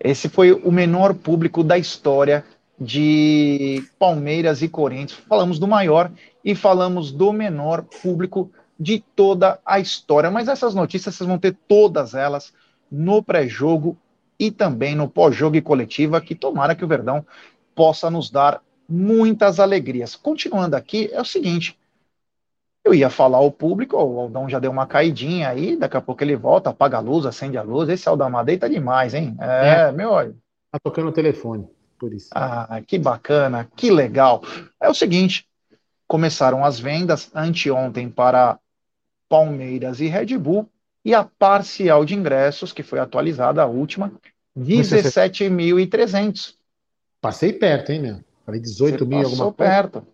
[0.00, 2.44] Esse foi o menor público da história
[2.80, 5.20] de Palmeiras e Corinthians.
[5.28, 6.10] Falamos do maior
[6.44, 10.30] e falamos do menor público de toda a história.
[10.30, 12.52] Mas essas notícias vocês vão ter todas elas
[12.90, 13.96] no pré-jogo
[14.38, 17.26] e também no pós-jogo e coletiva, que tomara que o Verdão
[17.74, 20.14] possa nos dar muitas alegrias.
[20.14, 21.76] Continuando aqui, é o seguinte:
[22.84, 26.22] eu ia falar ao público, o Aldão já deu uma caidinha aí, daqui a pouco
[26.22, 27.88] ele volta, apaga a luz, acende a luz.
[27.88, 29.36] Esse Aldamadei tá demais, hein?
[29.40, 29.92] É, é.
[29.92, 30.36] meu olho.
[30.70, 32.30] Tá tocando o telefone, por isso.
[32.32, 34.42] Ah, que bacana, que legal.
[34.80, 35.46] É o seguinte:
[36.06, 38.58] começaram as vendas anteontem para
[39.28, 40.66] Palmeiras e Red Bull,
[41.04, 44.12] e a parcial de ingressos, que foi atualizada, a última,
[44.56, 46.54] 17.300.
[47.20, 48.24] Passei perto, hein, meu?
[48.44, 49.70] Falei 18 Você mil alguma coisa.
[49.70, 50.04] Perto.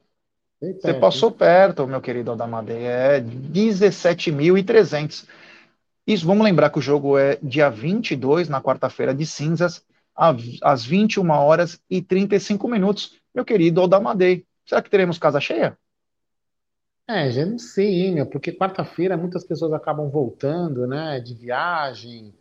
[0.61, 0.83] perto.
[0.83, 1.37] Você passou hein?
[1.38, 2.85] perto, meu querido Adamadei.
[2.85, 5.27] É 17.300.
[6.07, 9.83] Isso, vamos lembrar que o jogo é dia 22, na quarta-feira de cinzas,
[10.14, 13.18] às 21 horas e 35 minutos.
[13.35, 15.77] Meu querido Odamadei, será que teremos casa cheia?
[17.07, 22.33] É, já não sei, hein, meu, porque quarta-feira muitas pessoas acabam voltando, né, de viagem,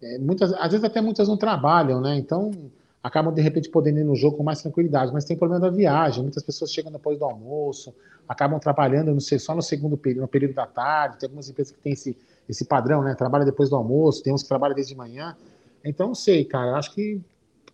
[0.00, 2.52] é, muitas, às vezes até muitas não trabalham, né, então
[3.02, 6.22] acabam de repente podendo ir no jogo com mais tranquilidade, mas tem problema da viagem,
[6.22, 7.92] muitas pessoas chegam depois do almoço,
[8.28, 11.74] acabam trabalhando não sei, só no segundo período, no período da tarde, tem algumas empresas
[11.74, 12.16] que têm esse,
[12.48, 15.36] esse padrão, né, trabalha depois do almoço, tem uns que trabalham desde manhã,
[15.84, 17.20] então não sei, cara, acho que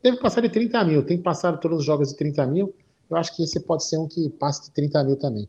[0.02, 2.74] deve passar de 30 mil, tem que passar todos os jogos de 30 mil,
[3.10, 5.48] eu acho que esse pode ser um que passe de 30 mil também.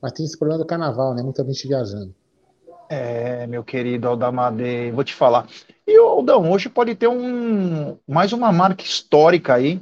[0.00, 1.22] Mas tem esse problema do carnaval, né?
[1.22, 2.14] Muita gente viajando.
[2.88, 5.46] É, meu querido Aldamadei, vou te falar.
[5.86, 9.80] E o Aldão, hoje pode ter um mais uma marca histórica aí.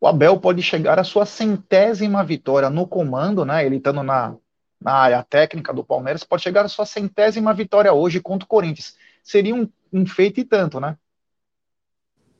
[0.00, 3.66] O Abel pode chegar à sua centésima vitória no comando, né?
[3.66, 4.36] Ele estando na,
[4.80, 8.94] na área técnica do Palmeiras, pode chegar à sua centésima vitória hoje contra o Corinthians.
[9.22, 10.96] Seria um, um feito e tanto, né?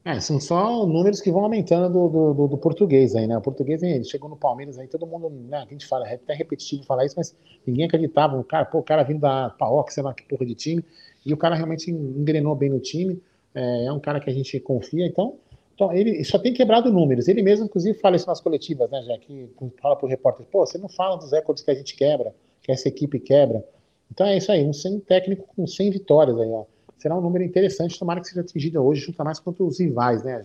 [0.05, 3.37] É, são só números que vão aumentando do, do, do, português aí, né?
[3.37, 5.59] O português ele chegou no Palmeiras aí, todo mundo, né?
[5.59, 8.39] A gente fala, é até repetitivo falar isso, mas ninguém acreditava.
[8.39, 10.85] O cara, pô, o cara vindo da Paok, sei lá que porra de time,
[11.27, 13.21] e o cara realmente engrenou bem no time.
[13.55, 15.37] É, é um cara que a gente confia, então,
[15.75, 17.29] então, ele só tem quebrado números.
[17.29, 19.49] Ele mesmo, inclusive, fala isso nas coletivas, né, já que
[19.81, 22.89] fala pro repórter, pô, você não fala dos recordes que a gente quebra, que essa
[22.89, 23.65] equipe quebra.
[24.11, 26.65] Então é isso aí, um 100 técnico com 100 vitórias aí, ó
[26.99, 30.43] será um número interessante, tomara que seja atingido hoje, junto mais contra os rivais, né?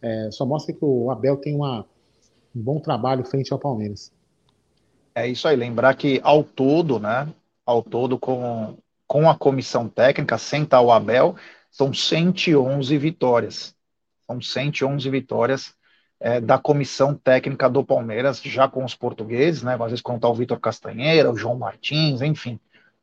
[0.00, 1.86] É, só mostra que o Abel tem uma,
[2.54, 4.12] um bom trabalho frente ao Palmeiras.
[5.14, 7.32] É isso aí, lembrar que ao todo, né,
[7.66, 11.34] ao todo com, com a comissão técnica, sem estar o Abel,
[11.70, 13.74] são 111 vitórias.
[14.26, 15.74] São 111 vitórias
[16.20, 20.34] é, da comissão técnica do Palmeiras, já com os portugueses, né, às vezes contar o
[20.34, 22.58] Vitor Castanheira, o João Martins, enfim,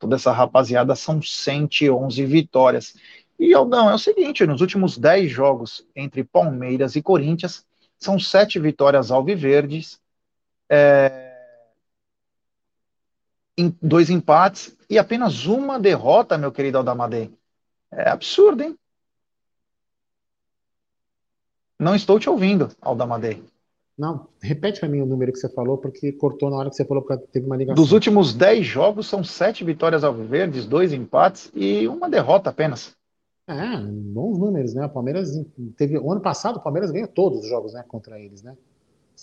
[0.05, 2.95] toda essa rapaziada são 111 vitórias.
[3.39, 7.65] E Aldão, é o seguinte, nos últimos 10 jogos entre Palmeiras e Corinthians,
[7.97, 9.99] são sete vitórias alviverdes,
[10.69, 11.33] é,
[13.57, 17.33] em dois empates e apenas uma derrota, meu querido Aldamadei.
[17.91, 18.77] É absurdo, hein?
[21.79, 23.43] Não estou te ouvindo, Aldamadei.
[23.97, 26.83] Não, repete para mim o número que você falou, porque cortou na hora que você
[26.83, 27.81] falou, porque teve uma ligação.
[27.81, 32.93] Dos últimos 10 jogos, são 7 vitórias alviverdes, 2 empates e uma derrota apenas.
[33.47, 34.85] É, bons números, né?
[34.85, 35.31] O Palmeiras
[35.77, 35.97] teve.
[35.97, 37.85] O ano passado, o Palmeiras ganhou todos os jogos, né?
[37.87, 38.57] Contra eles, né?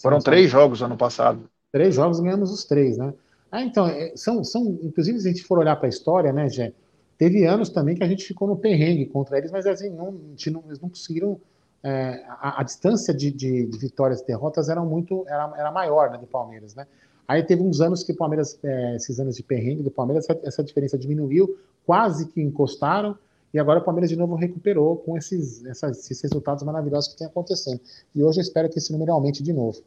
[0.00, 1.50] Foram são, três jogos ano passado.
[1.70, 3.12] Três jogos ganhamos os três, né?
[3.50, 6.48] Ah, então, é, são, são, inclusive, se a gente for olhar para a história, né,
[6.48, 6.72] Gé?
[7.18, 10.64] Teve anos também que a gente ficou no perrengue contra eles, mas assim, não, não,
[10.66, 11.38] eles não conseguiram
[11.84, 16.10] é, a, a, distância de, de, de, vitórias e derrotas era muito era, era maior
[16.10, 16.86] né, do Palmeiras, né?
[17.26, 20.40] Aí teve uns anos que o Palmeiras, é, esses anos de perrengue do Palmeiras, essa,
[20.44, 23.16] essa, diferença diminuiu, quase que encostaram,
[23.54, 27.26] e agora o Palmeiras de novo recuperou com esses, essas, esses resultados maravilhosos que tem
[27.26, 27.80] acontecendo.
[28.14, 29.80] E hoje eu espero que esse número aumente de novo.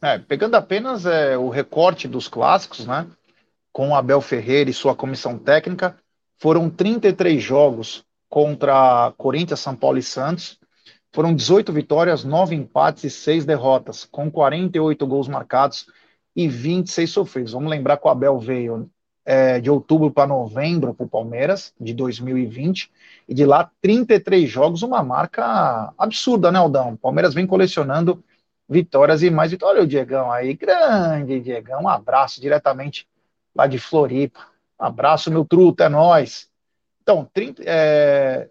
[0.00, 3.06] É, pegando apenas é, o recorte dos clássicos, né?
[3.72, 5.96] Com Abel Ferreira e sua comissão técnica,
[6.38, 10.58] foram 33 jogos contra Corinthians, São Paulo e Santos,
[11.12, 15.86] foram 18 vitórias, 9 empates e 6 derrotas, com 48 gols marcados
[16.34, 17.52] e 26 sofridos.
[17.52, 18.90] Vamos lembrar que o Abel veio
[19.24, 22.90] é, de outubro para novembro para o Palmeiras, de 2020,
[23.28, 26.94] e de lá 33 jogos, uma marca absurda, né, Aldão?
[26.94, 28.24] O Palmeiras vem colecionando
[28.68, 29.76] vitórias e mais vitórias.
[29.76, 33.06] Olha o Diegão aí, grande Diegão, um abraço diretamente
[33.54, 34.40] lá de Floripa.
[34.80, 36.50] Um abraço, meu truto, é nós.
[37.02, 38.48] Então, 30, é,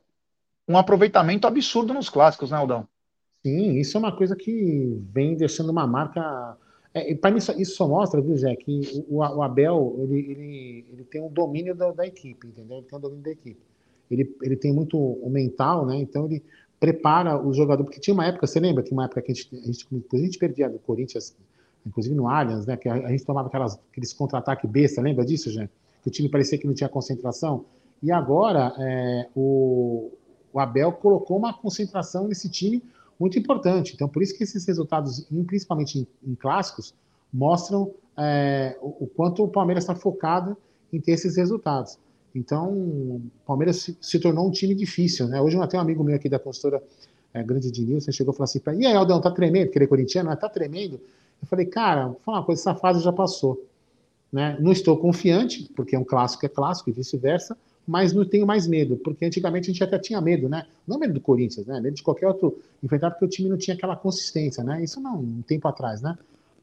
[0.68, 2.88] um aproveitamento absurdo nos clássicos, né, Aldão?
[3.44, 6.58] Sim, isso é uma coisa que vem deixando uma marca.
[6.94, 11.04] É, Para mim, isso, só mostra, viu, Zé, que o, o Abel ele, ele, ele,
[11.06, 12.78] tem um domínio da, da, equipe, entendeu?
[12.78, 13.60] Ele tem um domínio da equipe.
[14.10, 15.96] Ele, ele tem muito o mental, né?
[15.96, 16.44] Então ele
[16.80, 17.84] prepara o jogador.
[17.84, 20.18] Porque tinha uma época, você lembra que uma época que a gente, a gente, a
[20.18, 21.36] gente perdia do Corinthians,
[21.86, 22.78] inclusive no Allianz, né?
[22.78, 25.68] Que a, a gente tomava aquelas, aqueles contra-ataque besta, lembra disso, Zé?
[26.04, 27.66] Que o time parecia que não tinha concentração.
[28.04, 30.12] E agora, é, o,
[30.54, 32.84] o Abel colocou uma concentração nesse time
[33.20, 33.94] muito importante.
[33.94, 36.94] Então, por isso que esses resultados, principalmente em, em clássicos,
[37.32, 40.58] mostram é, o, o, quanto o Palmeiras está focado
[40.92, 41.98] em ter esses resultados.
[42.34, 45.28] Então, o Palmeiras se, se, tornou um time difícil.
[45.28, 45.42] Né?
[45.42, 46.82] Hoje tenho um amigo meu aqui da consultora
[47.34, 49.68] é, Grande de Nilson, chegou e falou assim e aí, Aldão, tá tremendo?
[49.68, 51.00] Porque ele é corintiano, tá tremendo?
[51.42, 53.66] Eu falei, cara, vou falar uma coisa, essa fase já passou.
[54.32, 54.58] Né?
[54.60, 57.58] Não estou confiante, porque é um clássico é clássico e vice-versa,
[57.88, 60.66] mas não tenho mais medo, porque antigamente a gente até tinha medo, né?
[60.88, 61.80] Não medo do Corinthians, né?
[61.80, 64.84] Medo de qualquer outro enfrentar, porque o time não tinha aquela consistência, né?
[64.84, 66.18] Isso não, um tempo atrás, né?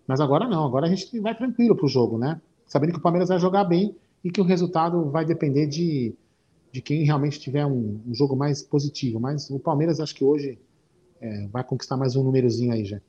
[0.06, 2.40] Mas agora não, agora a gente vai tranquilo pro jogo, né?
[2.66, 6.14] Sabendo que o Palmeiras vai jogar bem e que o resultado vai depender de,
[6.72, 9.20] de quem realmente tiver um, um jogo mais positivo.
[9.20, 10.58] Mas o Palmeiras acho que hoje
[11.20, 13.00] é, vai conquistar mais um númerozinho aí já.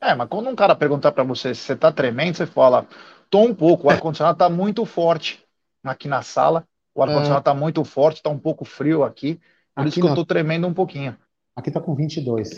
[0.00, 2.86] É, mas quando um cara perguntar para você se você tá tremendo, você fala,
[3.30, 3.86] Tô um pouco.
[3.86, 5.44] O ar-condicionado tá muito forte
[5.84, 6.66] aqui na sala.
[6.96, 7.52] O ar-condicionado é...
[7.52, 9.38] tá muito forte, tá um pouco frio aqui.
[9.74, 10.12] Por aqui isso que não.
[10.12, 11.14] eu tô tremendo um pouquinho.
[11.54, 12.54] Aqui tá com 22.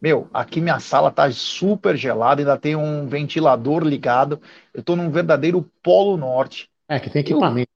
[0.00, 4.40] Meu, aqui minha sala tá super gelada, ainda tem um ventilador ligado.
[4.72, 6.70] Eu tô num verdadeiro polo norte.
[6.88, 7.68] É, que tem equipamento.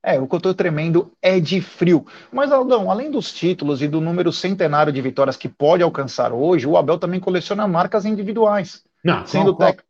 [0.00, 2.06] É, o que eu tô tremendo é de frio.
[2.30, 6.64] Mas, Aldão, além dos títulos e do número centenário de vitórias que pode alcançar hoje,
[6.64, 8.84] o Abel também coleciona marcas individuais.
[9.02, 9.88] Não, sendo técnico.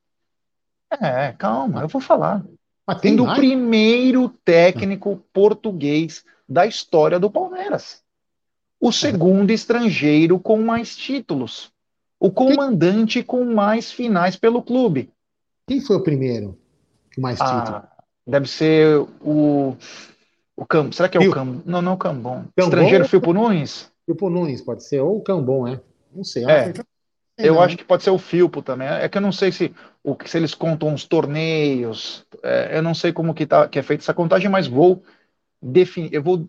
[1.03, 2.43] É, calma, eu vou falar.
[2.87, 8.03] Mas Tendo o primeiro técnico português da história do Palmeiras.
[8.81, 11.73] O segundo estrangeiro com mais títulos.
[12.21, 15.11] O comandante com mais finais pelo clube.
[15.67, 16.57] Quem foi o primeiro
[17.15, 17.83] com mais ah, títulos?
[18.27, 19.77] Deve ser o.
[20.57, 20.91] O Cam...
[20.91, 21.61] Será que é o Cambon?
[21.67, 22.45] Não, não é o Cambon.
[22.57, 23.09] Cambon Estrangeiro.
[23.09, 23.91] Filpo Nunes?
[24.07, 25.01] Filpo Nunes, pode ser.
[25.01, 25.81] Ou o Cambon, é.
[26.15, 26.45] Não sei.
[26.45, 26.73] É.
[27.39, 27.63] Eu não.
[27.63, 28.89] acho que pode ser o Filpo também.
[28.89, 32.27] É que eu não sei se, o, se eles contam os torneios.
[32.43, 35.03] É, eu não sei como que, tá, que é feita essa contagem, mas vou
[35.61, 36.13] definir.
[36.13, 36.49] Eu vou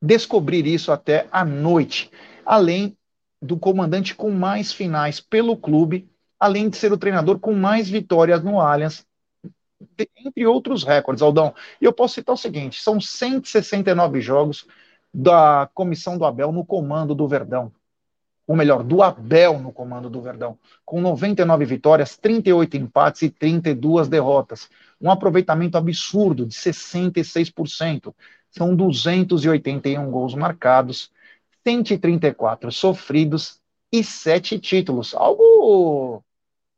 [0.00, 2.10] descobrir isso até à noite.
[2.44, 2.96] Além
[3.40, 6.08] do comandante com mais finais pelo clube,
[6.38, 9.06] além de ser o treinador com mais vitórias no Allianz,
[10.16, 11.54] entre outros recordes, Aldão.
[11.80, 14.66] E eu posso citar o seguinte: são 169 jogos
[15.12, 17.72] da comissão do Abel no comando do Verdão.
[18.48, 24.08] Ou melhor, do Abel no comando do Verdão, com 99 vitórias, 38 empates e 32
[24.08, 24.70] derrotas.
[25.00, 28.12] Um aproveitamento absurdo de 66%.
[28.50, 31.12] São 281 gols marcados,
[31.62, 33.60] 134 sofridos
[33.92, 35.14] e 7 títulos.
[35.14, 36.24] Algo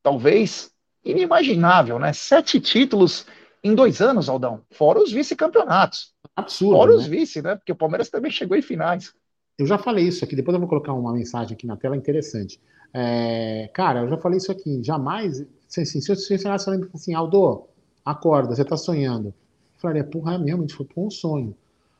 [0.03, 0.73] talvez
[1.05, 2.13] inimaginável, né?
[2.13, 3.27] Sete títulos
[3.63, 6.13] em dois anos, Aldão, fora os vice-campeonatos.
[6.35, 6.77] Absurdo.
[6.77, 6.97] Fora né?
[6.97, 7.57] os vice, né?
[7.57, 9.15] Porque o Palmeiras também chegou em finais.
[9.61, 12.59] Eu já falei isso aqui, depois eu vou colocar uma mensagem aqui na tela interessante.
[12.94, 15.44] É, cara, eu já falei isso aqui, jamais.
[15.68, 17.64] Assim, se você falasse assim, Aldo,
[18.03, 19.29] acorda, você tá sonhando.
[19.29, 19.35] Eu
[19.77, 21.55] falaria, porra, realmente foi um sonho.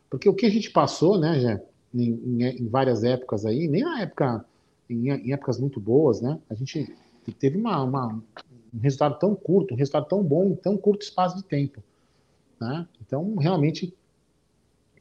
[0.09, 1.61] Porque o que a gente passou, né, já,
[1.94, 4.42] em, em, em várias épocas aí, nem na época,
[4.88, 6.90] em, em, épocas muito boas, né, a gente
[7.38, 8.23] teve uma, uma,
[8.73, 11.83] um resultado tão curto, um resultado tão bom em tão curto espaço de tempo.
[12.59, 12.88] Né?
[13.07, 13.94] Então, realmente,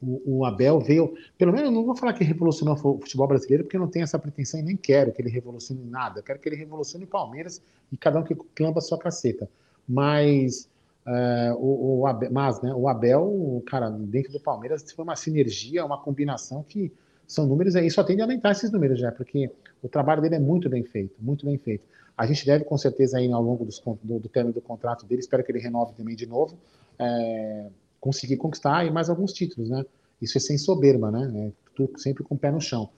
[0.02, 1.14] o, o, Abel veio.
[1.36, 4.60] Pelo menos, não vou falar que revolucionou o futebol brasileiro, porque não tenho essa pretensão
[4.60, 6.22] e nem quero que ele revolucione nada.
[6.22, 9.48] Quero que ele revolucione o Palmeiras e cada um que clama a sua caceta.
[9.88, 10.68] Mas.
[11.06, 15.84] Uh, o, o, Abel, mas né, o Abel, cara, dentro do Palmeiras foi uma sinergia,
[15.84, 16.92] uma combinação que
[17.26, 19.50] são números aí, só tende a aumentar esses números já, porque
[19.82, 21.84] o trabalho dele é muito bem feito, muito bem feito.
[22.16, 25.20] A gente deve, com certeza, aí, ao longo dos, do, do término do contrato dele,
[25.20, 26.58] espero que ele renove também de novo,
[26.98, 27.68] é,
[28.00, 29.84] conseguir conquistar aí mais alguns títulos, né?
[30.20, 31.30] Isso é sem soberba, né?
[31.34, 32.88] É, tu, sempre com o pé no chão.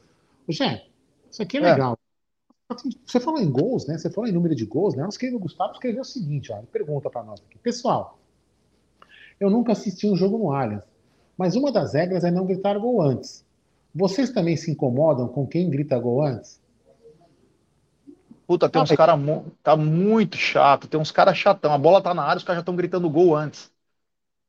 [0.49, 0.87] Jé,
[1.31, 1.73] isso aqui é, é.
[1.73, 1.99] legal.
[3.05, 3.99] Você falou em gols, né?
[3.99, 5.03] Você falou em número de gols, né?
[5.03, 7.59] Nós queremos o Gustavo escreveu o seguinte, ó, pergunta para nós aqui.
[7.59, 8.19] Pessoal,
[9.39, 10.85] eu nunca assisti um jogo no Allianz,
[11.37, 13.45] mas uma das regras é não gritar gol antes.
[13.95, 16.63] Vocês também se incomodam com quem grita gol antes?
[18.47, 19.19] Puta, tem uns caras.
[19.63, 20.87] Tá muito chato.
[20.87, 21.73] Tem uns caras chatão.
[21.73, 23.72] A bola tá na área, os caras já estão gritando gol antes.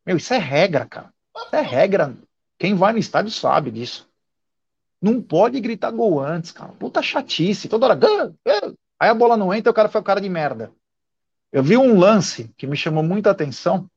[0.06, 1.14] Meu, isso é regra, cara.
[1.36, 2.16] Isso é regra.
[2.58, 4.10] Quem vai no estádio sabe disso.
[5.02, 6.72] Não pode gritar gol antes, cara.
[6.74, 7.68] Puta chatice.
[7.68, 8.00] Toda hora.
[9.00, 10.72] Aí a bola não entra e o cara foi o cara de merda.
[11.52, 13.90] Eu vi um lance que me chamou muita atenção.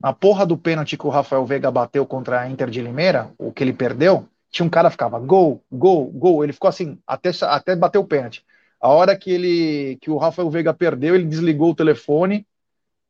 [0.00, 3.50] Na porra do pênalti que o Rafael Veiga bateu contra a Inter de Limeira, o
[3.50, 6.44] que ele perdeu, tinha um cara que ficava gol, gol, gol.
[6.44, 8.44] Ele ficou assim, até, até bater o pênalti.
[8.80, 12.46] A hora que ele que o Rafael Veiga perdeu, ele desligou o telefone.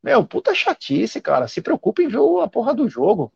[0.05, 1.49] Meu, puta chatice, cara.
[1.49, 3.33] Se preocupe em ver a porra do jogo.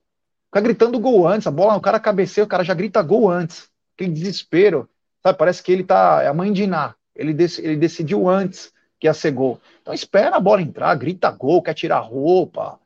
[0.48, 3.70] Fica gritando gol antes, a bola, o cara cabeceia, o cara já grita gol antes.
[3.96, 4.86] Que desespero.
[5.22, 6.22] Sabe, parece que ele tá.
[6.22, 6.94] É a mãe de Iná.
[7.16, 8.70] Ele, dec, ele decidiu antes
[9.00, 9.58] que ia ser gol.
[9.80, 12.78] Então espera a bola entrar, grita gol, quer tirar roupa.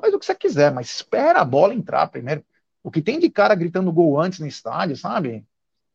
[0.00, 2.44] Faz o que você quiser, mas espera a bola entrar primeiro.
[2.84, 5.44] O que tem de cara gritando gol antes no estádio, sabe?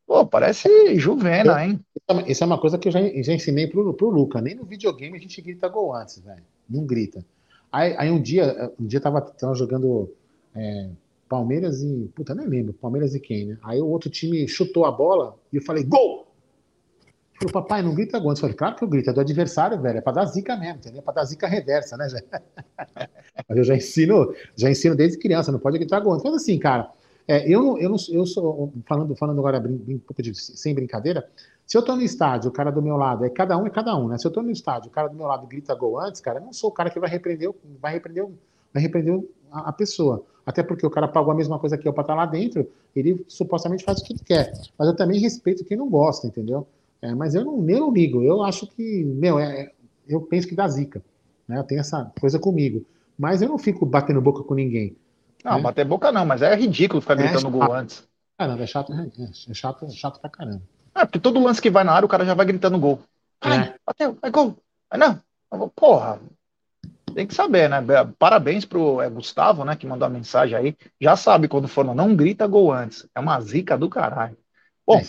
[0.09, 1.79] Pô, parece Juvena, hein?
[2.25, 4.41] Isso é uma coisa que eu já, já ensinei pro, pro Luca.
[4.41, 6.41] Nem no videogame a gente grita gol antes, velho.
[6.67, 7.23] Não grita.
[7.71, 10.11] Aí, aí, um dia, um dia tava, tava jogando
[10.55, 10.89] é,
[11.29, 12.09] Palmeiras e.
[12.15, 12.73] Puta, nem lembro.
[12.73, 13.57] Palmeiras e quem, né?
[13.61, 16.25] Aí o outro time chutou a bola e eu falei, gol!
[17.35, 18.31] Falou, papai, não grita gol.
[18.31, 19.99] Eu falei, claro que eu grito, é do adversário, velho.
[19.99, 21.01] É pra dar zica mesmo, entendeu?
[21.01, 22.07] É pra dar zica reversa, né,
[23.47, 26.17] Mas eu já ensino, já ensino desde criança, não pode gritar gol.
[26.17, 26.89] Então, assim, cara,
[27.29, 29.61] é, eu, eu, não, eu sou, falando, falando agora
[30.07, 31.29] pouco de, sem brincadeira,
[31.63, 33.95] se eu tô no estádio, o cara do meu lado, é cada um é cada
[33.95, 34.17] um, né?
[34.17, 36.43] Se eu tô no estádio, o cara do meu lado grita gol antes, cara, eu
[36.43, 38.25] não sou o cara que vai repreender, vai repreender,
[38.73, 40.25] vai repreender a, a pessoa.
[40.43, 42.67] Até porque o cara pagou a mesma coisa que eu para estar tá lá dentro,
[42.95, 44.51] ele supostamente faz o que ele quer.
[44.75, 46.65] Mas eu também respeito quem não gosta, entendeu?
[46.99, 49.71] É, mas eu não, eu ligo, eu acho que, meu, é,
[50.07, 50.99] eu penso que dá zica.
[51.47, 51.59] Né?
[51.59, 52.83] Eu tenho essa coisa comigo.
[53.15, 54.95] Mas eu não fico batendo boca com ninguém.
[55.43, 55.61] Não, né?
[55.61, 58.07] bater boca não, mas é ridículo ficar é gritando é gol antes.
[58.37, 59.07] Caramba, é chato, é,
[59.49, 60.61] é chato, é chato pra caramba.
[60.95, 62.99] É, porque todo lance que vai na área, o cara já vai gritando gol.
[63.41, 63.75] Ai, é.
[63.85, 64.57] bateu, é gol.
[64.89, 65.21] Ah, não,
[65.75, 66.19] porra,
[67.13, 67.77] tem que saber, né?
[68.17, 70.77] Parabéns pro é, Gustavo, né, que mandou a mensagem aí.
[70.99, 73.07] Já sabe quando for, não grita gol antes.
[73.15, 74.37] É uma zica do caralho.
[74.85, 75.03] Bom, é,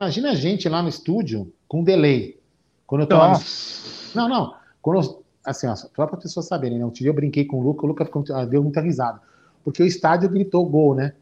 [0.00, 2.40] imagina a gente lá no estúdio com delay.
[2.86, 4.14] Quando eu tô Nossa.
[4.14, 4.22] no...
[4.22, 4.54] Não, não.
[4.80, 6.84] Quando assim, ó, só para as pessoas saberem, né?
[6.84, 9.20] Um dia eu brinquei com o Luca, o Luca ficou, ah, deu muita risada.
[9.66, 11.12] Porque o estádio gritou gol, né?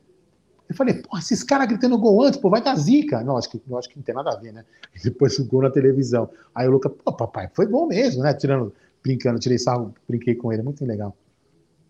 [0.68, 3.24] Eu falei, pô, esses caras gritando gol antes, pô, vai dar zica.
[3.24, 4.66] Não, acho que, acho que não tem nada a ver, né?
[4.95, 6.28] E depois o gol na televisão.
[6.55, 8.34] Aí o Luca, pô, papai, foi gol mesmo, né?
[8.34, 8.70] Tirando,
[9.03, 11.16] brincando, tirei sarro, brinquei com ele, muito legal.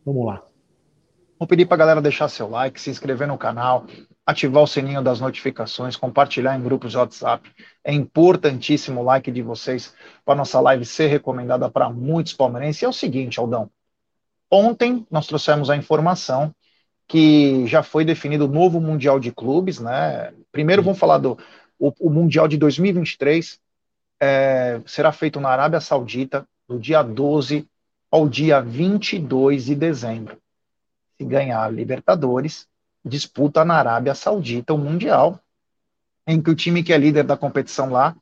[0.06, 0.44] Vamos lá.
[1.36, 3.84] Vou pedir para a galera deixar seu like, se inscrever no canal,
[4.24, 7.50] ativar o sininho das notificações, compartilhar em grupos de WhatsApp.
[7.82, 9.92] É importantíssimo o like de vocês
[10.24, 12.80] para nossa live ser recomendada para muitos palmeirenses.
[12.80, 13.68] E é o seguinte, Aldão.
[14.50, 16.54] Ontem nós trouxemos a informação
[17.06, 20.32] que já foi definido o novo Mundial de Clubes, né?
[20.50, 21.38] Primeiro vamos falar do
[21.78, 23.60] o, o Mundial de 2023,
[24.20, 27.68] é, será feito na Arábia Saudita, do dia 12
[28.10, 30.38] ao dia 22 de dezembro.
[31.16, 32.66] Se ganhar Libertadores,
[33.04, 35.38] disputa na Arábia Saudita o Mundial,
[36.26, 38.16] em que o time que é líder da competição lá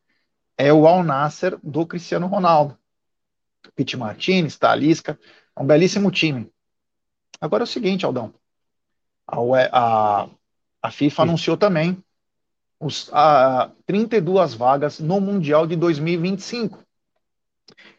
[0.57, 2.77] é o Al Nasser do Cristiano Ronaldo.
[3.77, 5.19] Pete Martinez, Talisca,
[5.57, 6.51] é um belíssimo time.
[7.41, 8.33] Agora é o seguinte, Aldão.
[9.27, 9.37] A,
[9.73, 10.29] a,
[10.83, 11.29] a FIFA Sim.
[11.29, 12.03] anunciou também
[12.79, 16.83] os, a, 32 vagas no Mundial de 2025.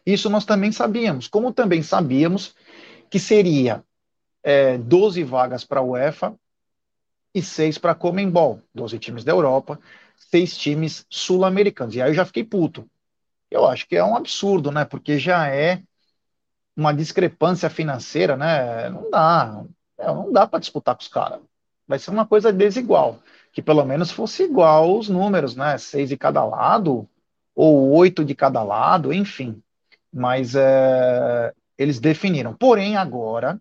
[0.04, 1.26] Isso nós também sabíamos.
[1.26, 2.54] Como também sabíamos
[3.10, 3.82] que seria
[4.42, 6.34] é, 12 vagas para a UEFA
[7.34, 8.60] e 6 para a Comembol.
[8.74, 9.80] 12 times da Europa,
[10.30, 11.94] 6 times sul-americanos.
[11.94, 12.88] E aí eu já fiquei puto.
[13.50, 14.84] Eu acho que é um absurdo, né?
[14.84, 15.82] Porque já é
[16.76, 18.88] uma discrepância financeira, né?
[18.90, 19.64] Não dá.
[19.98, 21.40] É, não dá para disputar com os caras.
[21.86, 23.20] Vai ser uma coisa desigual.
[23.52, 25.78] Que pelo menos fosse igual os números, né?
[25.78, 27.08] Seis de cada lado,
[27.54, 29.62] ou oito de cada lado, enfim.
[30.12, 32.54] Mas é, eles definiram.
[32.54, 33.60] Porém, agora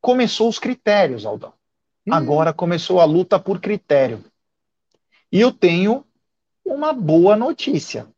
[0.00, 1.52] começou os critérios, Aldão.
[2.06, 2.14] Hum.
[2.14, 4.24] Agora começou a luta por critério.
[5.30, 6.04] E eu tenho
[6.64, 8.08] uma boa notícia.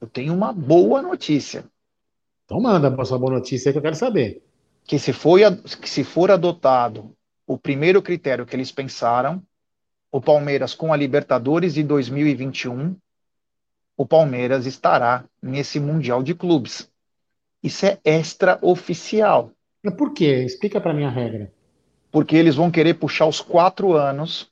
[0.00, 1.64] Eu tenho uma boa notícia.
[2.44, 4.42] Então manda a sua boa notícia que eu quero saber.
[4.84, 5.40] Que se, foi,
[5.80, 7.16] que se for adotado
[7.46, 9.42] o primeiro critério que eles pensaram,
[10.12, 12.96] o Palmeiras com a Libertadores de 2021,
[13.96, 16.90] o Palmeiras estará nesse Mundial de Clubes.
[17.62, 19.50] Isso é extraoficial.
[19.96, 20.44] Por quê?
[20.44, 21.52] Explica para mim a regra.
[22.10, 24.50] Porque eles vão querer puxar os quatro anos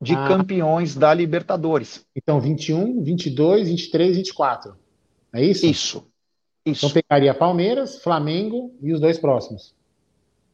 [0.00, 0.28] de ah.
[0.28, 2.04] campeões da Libertadores.
[2.14, 4.76] Então, 21, 22, 23, 24.
[5.32, 5.66] É isso?
[5.66, 6.10] Isso.
[6.70, 6.86] Isso.
[6.86, 9.74] Então pegaria Palmeiras, Flamengo e os dois próximos.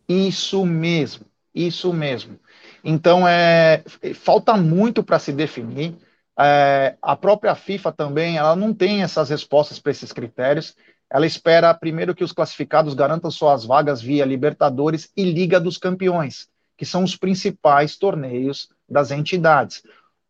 [0.09, 2.39] Isso mesmo, isso mesmo.
[2.83, 3.83] Então é
[4.15, 5.97] falta muito para se definir.
[6.39, 10.77] É, a própria FIFA também, ela não tem essas respostas para esses critérios.
[11.11, 16.49] Ela espera primeiro que os classificados garantam suas vagas via Libertadores e Liga dos Campeões,
[16.77, 19.83] que são os principais torneios das entidades.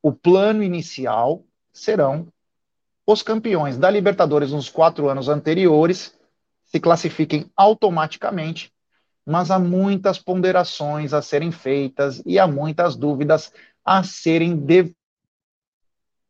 [0.03, 2.29] O plano inicial serão
[3.07, 6.15] os campeões da Libertadores nos quatro anos anteriores
[6.65, 8.73] se classifiquem automaticamente,
[9.27, 13.53] mas há muitas ponderações a serem feitas e há muitas dúvidas
[13.85, 14.95] a serem, de...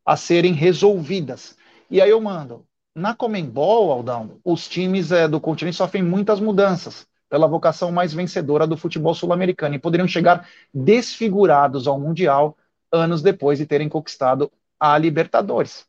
[0.05, 1.57] a serem resolvidas.
[1.91, 2.67] E aí eu mando.
[2.95, 8.67] Na Comembol, Aldão, os times é, do continente sofrem muitas mudanças pela vocação mais vencedora
[8.67, 12.57] do futebol sul-americano e poderiam chegar desfigurados ao Mundial
[12.93, 15.87] anos depois de terem conquistado a Libertadores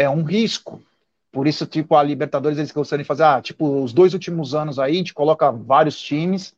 [0.00, 0.82] é um risco.
[1.30, 4.78] Por isso, tipo, a Libertadores, eles gostam de fazer, ah, tipo, os dois últimos anos
[4.78, 6.54] aí, a gente coloca vários times.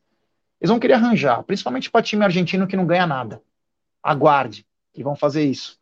[0.61, 3.43] Eles vão querer arranjar, principalmente para time argentino que não ganha nada.
[4.01, 4.64] Aguarde,
[4.95, 5.76] que vão fazer isso.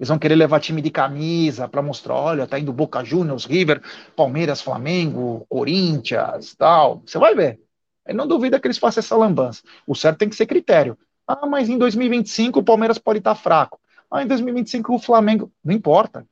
[0.00, 3.80] Eles vão querer levar time de camisa para mostrar, olha, tá indo Boca Juniors, River,
[4.16, 7.02] Palmeiras, Flamengo, Corinthians, tal.
[7.06, 7.60] Você vai ver.
[8.06, 9.62] Ele não duvida que eles façam essa lambança.
[9.86, 10.98] O certo tem que ser critério.
[11.26, 13.80] Ah, mas em 2025 o Palmeiras pode estar tá fraco.
[14.10, 15.52] Ah, em 2025 o Flamengo.
[15.64, 16.26] Não importa.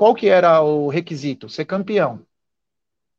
[0.00, 1.46] Qual que era o requisito?
[1.46, 2.24] Ser campeão.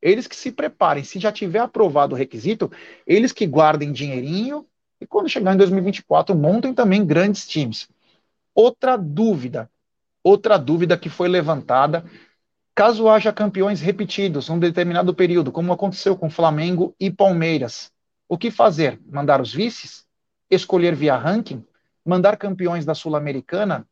[0.01, 2.71] Eles que se preparem, se já tiver aprovado o requisito,
[3.05, 4.65] eles que guardem dinheirinho
[4.99, 7.87] e quando chegar em 2024 montem também grandes times.
[8.55, 9.69] Outra dúvida,
[10.23, 12.03] outra dúvida que foi levantada,
[12.73, 17.91] caso haja campeões repetidos num determinado período, como aconteceu com Flamengo e Palmeiras,
[18.27, 18.99] o que fazer?
[19.05, 20.07] Mandar os vices?
[20.49, 21.63] Escolher via ranking?
[22.03, 23.87] Mandar campeões da Sul-Americana?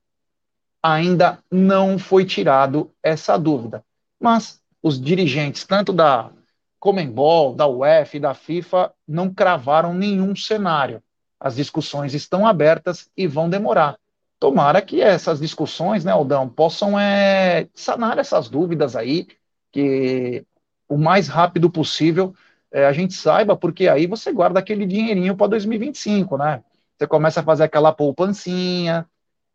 [0.82, 3.84] Ainda não foi tirado essa dúvida.
[4.20, 6.32] Mas os dirigentes, tanto da
[6.80, 11.04] Comembol, da UEFA e da FIFA, não cravaram nenhum cenário.
[11.40, 13.98] As discussões estão abertas e vão demorar.
[14.40, 19.28] Tomara que essas discussões, né, Aldão, possam é, sanar essas dúvidas aí,
[19.72, 20.46] que
[20.88, 22.34] o mais rápido possível
[22.72, 26.64] é, a gente saiba, porque aí você guarda aquele dinheirinho para 2025, né?
[26.98, 29.06] Você começa a fazer aquela poupancinha,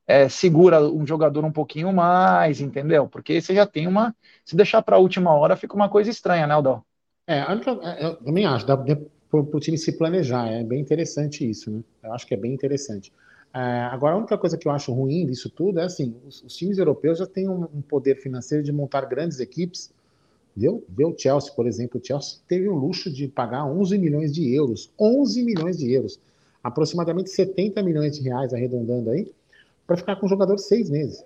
[0.07, 3.09] é, segura um jogador um pouquinho mais, entendeu?
[3.09, 4.15] Porque você já tem uma.
[4.45, 6.83] Se deixar para a última hora, fica uma coisa estranha, né, Aldão?
[7.27, 8.99] É, é, eu também acho, dá para
[9.41, 11.83] o time se planejar, é bem interessante isso, né?
[12.03, 13.13] Eu acho que é bem interessante.
[13.55, 13.59] É,
[13.91, 16.77] agora, a única coisa que eu acho ruim disso tudo é assim: os, os times
[16.77, 19.93] europeus já têm um, um, poder financeiro de montar grandes equipes.
[20.57, 20.85] Viu?
[20.89, 22.01] Vê o Chelsea, por exemplo.
[22.01, 24.93] O Chelsea teve o luxo de pagar 11 milhões de euros.
[25.01, 26.21] 11 milhões de euros.
[26.63, 29.33] Aproximadamente 70 milhões de reais, arredondando aí,
[29.87, 31.25] para ficar com o jogador seis meses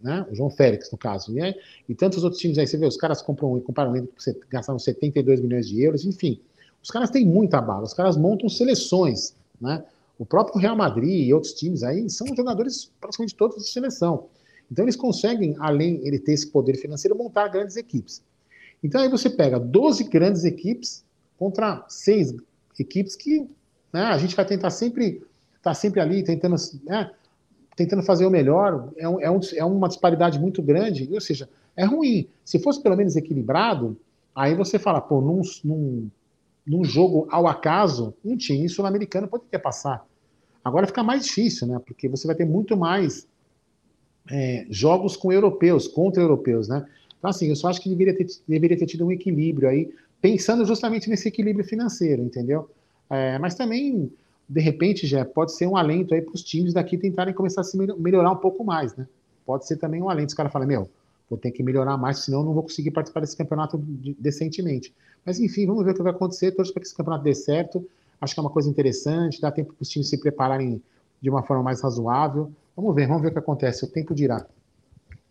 [0.00, 0.26] né?
[0.30, 1.36] O João Félix, no caso.
[1.36, 1.56] E,
[1.88, 4.08] e tantos outros times aí, você vê, os caras compram, compraram ele,
[4.48, 6.40] gastaram 72 milhões de euros, enfim.
[6.82, 9.84] Os caras têm muita bala, os caras montam seleções, né?
[10.18, 14.26] O próprio Real Madrid e outros times aí são jogadores praticamente todos de seleção.
[14.70, 18.22] Então eles conseguem, além ele ter esse poder financeiro, montar grandes equipes.
[18.82, 21.04] Então aí você pega 12 grandes equipes
[21.38, 22.34] contra seis
[22.78, 23.48] equipes que
[23.92, 25.22] né, a gente vai tentar sempre
[25.58, 27.10] estar tá sempre ali tentando né,
[27.78, 31.48] tentando fazer o melhor, é, um, é, um, é, uma disparidade muito grande, ou seja,
[31.76, 32.26] é ruim.
[32.44, 33.96] Se fosse pelo menos equilibrado,
[34.34, 36.10] aí você fala, pô, num, num,
[36.66, 40.04] num jogo ao acaso, um time sul-americano pode ter passar.
[40.64, 41.80] Agora fica mais difícil, né?
[41.86, 43.28] Porque você vai ter muito mais
[44.28, 46.84] é, jogos com europeus, contra europeus, né?
[47.16, 49.88] Então, assim, eu só acho que deveria ter, deveria ter tido um equilíbrio aí,
[50.20, 52.68] pensando justamente nesse equilíbrio financeiro, entendeu?
[53.08, 54.10] É, mas também
[54.48, 57.64] de repente, já pode ser um alento aí para os times daqui tentarem começar a
[57.64, 59.06] se melhorar um pouco mais, né?
[59.44, 60.28] Pode ser também um alento.
[60.28, 60.88] Os caras falam, meu,
[61.28, 63.78] vou ter que melhorar mais, senão eu não vou conseguir participar desse campeonato
[64.18, 64.94] decentemente.
[65.24, 66.52] Mas enfim, vamos ver o que vai acontecer.
[66.52, 67.86] Torço para que esse campeonato dê certo.
[68.20, 70.82] Acho que é uma coisa interessante, dá tempo para os times se prepararem
[71.20, 72.50] de uma forma mais razoável.
[72.74, 73.84] Vamos ver, vamos ver o que acontece.
[73.84, 74.46] O tempo dirá.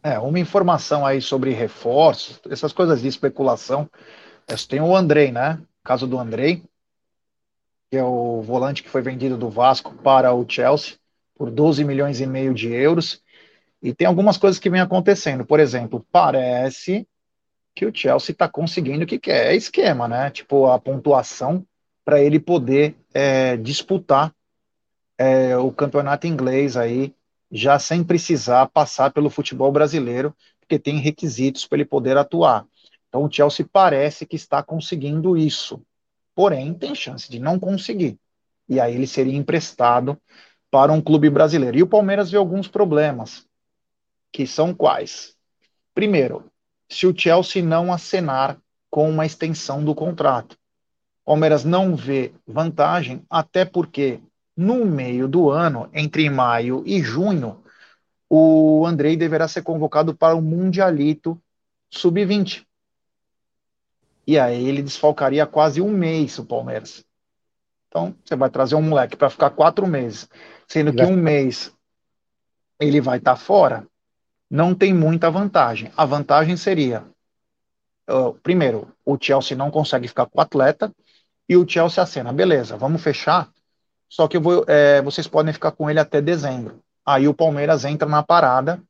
[0.03, 3.89] É, uma informação aí sobre reforços, essas coisas de especulação.
[4.69, 5.59] Tem o Andrei, né?
[5.87, 6.61] caso do Andrei,
[7.89, 10.95] que é o volante que foi vendido do Vasco para o Chelsea
[11.35, 13.21] por 12 milhões e meio de euros.
[13.81, 15.45] E tem algumas coisas que vêm acontecendo.
[15.45, 17.07] Por exemplo, parece
[17.75, 19.47] que o Chelsea está conseguindo o que quer.
[19.47, 20.29] É esquema, né?
[20.31, 21.65] Tipo, a pontuação
[22.03, 24.33] para ele poder é, disputar
[25.17, 27.13] é, o campeonato inglês aí,
[27.51, 32.65] já sem precisar passar pelo futebol brasileiro, porque tem requisitos para ele poder atuar.
[33.07, 35.81] Então o Chelsea parece que está conseguindo isso
[36.37, 38.19] porém tem chance de não conseguir.
[38.69, 40.15] E aí ele seria emprestado
[40.69, 41.79] para um clube brasileiro.
[41.79, 43.43] E o Palmeiras vê alguns problemas,
[44.31, 45.35] que são quais?
[45.95, 46.45] Primeiro,
[46.87, 48.55] se o Chelsea não acenar
[48.87, 50.53] com uma extensão do contrato.
[51.23, 54.19] O Palmeiras não vê vantagem, até porque
[54.55, 57.63] no meio do ano, entre maio e junho,
[58.29, 61.41] o Andrei deverá ser convocado para o Mundialito
[61.89, 62.66] Sub-20.
[64.27, 67.05] E aí ele desfalcaria quase um mês o Palmeiras.
[67.87, 70.29] Então, você vai trazer um moleque para ficar quatro meses,
[70.67, 71.73] sendo que um mês
[72.77, 73.87] ele vai estar tá fora,
[74.49, 75.91] não tem muita vantagem.
[75.95, 77.05] A vantagem seria,
[78.09, 80.93] uh, primeiro, o Chelsea não consegue ficar com o atleta,
[81.49, 83.49] e o Chelsea acena, beleza, vamos fechar,
[84.09, 86.81] só que vou, é, vocês podem ficar com ele até dezembro.
[87.05, 88.81] Aí o Palmeiras entra na parada,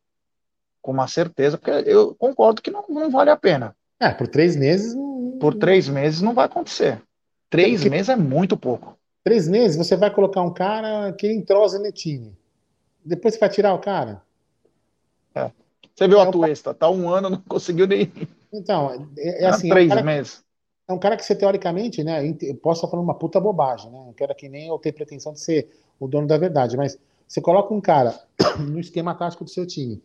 [0.82, 3.76] com uma certeza, porque eu concordo que não, não vale a pena.
[4.00, 4.96] É, por três meses
[5.40, 7.02] por três meses não vai acontecer.
[7.50, 7.90] Três Porque...
[7.90, 8.98] meses é muito pouco.
[9.24, 12.38] Três meses você vai colocar um cara que entrosa no time.
[13.04, 14.22] Depois você vai tirar o cara.
[15.36, 15.52] É.
[15.96, 18.12] Você viu é a Tuesta, tá um ano, não conseguiu nem.
[18.54, 19.70] Então, é, é assim.
[19.70, 20.44] três é um meses.
[20.88, 22.26] é um cara que você, teoricamente, né?
[22.42, 23.98] Eu posso estar falando uma puta bobagem, né?
[24.06, 25.70] Não quero que nem eu ter pretensão de ser
[26.00, 28.18] o dono da verdade, mas você coloca um cara
[28.60, 30.02] no esquema tático do seu time,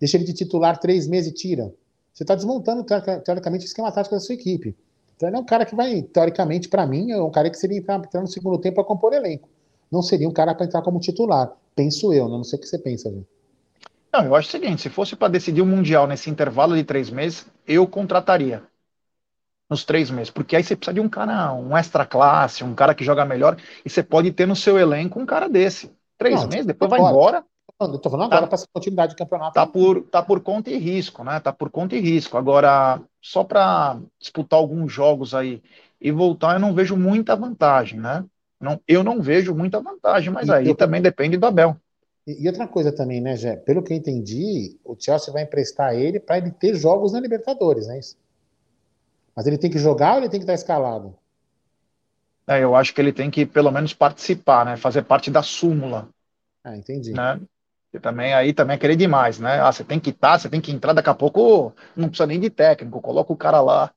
[0.00, 1.72] deixa ele de titular três meses e tira.
[2.12, 2.84] Você está desmontando,
[3.24, 4.76] teoricamente, o esquema tático da sua equipe.
[5.16, 7.78] Então, ele é um cara que vai, teoricamente, para mim, é um cara que seria
[7.78, 9.48] entrar, entrar no segundo tempo para compor elenco.
[9.90, 11.52] Não seria um cara para entrar como titular.
[11.74, 12.36] Penso eu, né?
[12.36, 13.26] não sei o que você pensa, gente.
[14.12, 16.84] Não, eu acho o seguinte: se fosse para decidir o um Mundial nesse intervalo de
[16.84, 18.62] três meses, eu contrataria
[19.70, 22.94] nos três meses, porque aí você precisa de um cara, um extra classe, um cara
[22.94, 25.90] que joga melhor, e você pode ter no seu elenco um cara desse.
[26.18, 27.42] Três não, meses, depois vai embora.
[27.80, 29.54] Eu tô falando agora tá, para continuidade do campeonato.
[29.54, 31.40] Tá por, tá por conta e risco, né?
[31.40, 32.36] Tá por conta e risco.
[32.36, 35.62] Agora, só para disputar alguns jogos aí
[36.00, 38.24] e voltar, eu não vejo muita vantagem, né?
[38.60, 41.76] Não, eu não vejo muita vantagem, mas e aí eu, também depende do Abel.
[42.26, 43.56] E, e outra coisa também, né, Jé?
[43.56, 47.88] Pelo que eu entendi, o Chelsea vai emprestar ele para ele ter jogos na Libertadores,
[47.88, 48.16] não é isso?
[49.34, 51.16] Mas ele tem que jogar ou ele tem que estar escalado?
[52.46, 54.76] É, eu acho que ele tem que pelo menos participar, né?
[54.76, 56.08] Fazer parte da súmula.
[56.62, 57.12] Ah, entendi.
[57.12, 57.40] Né?
[58.00, 59.60] Também aí também é querer demais, né?
[59.60, 62.40] Ah, você tem que estar, você tem que entrar daqui a pouco, não precisa nem
[62.40, 63.92] de técnico, coloca o cara lá.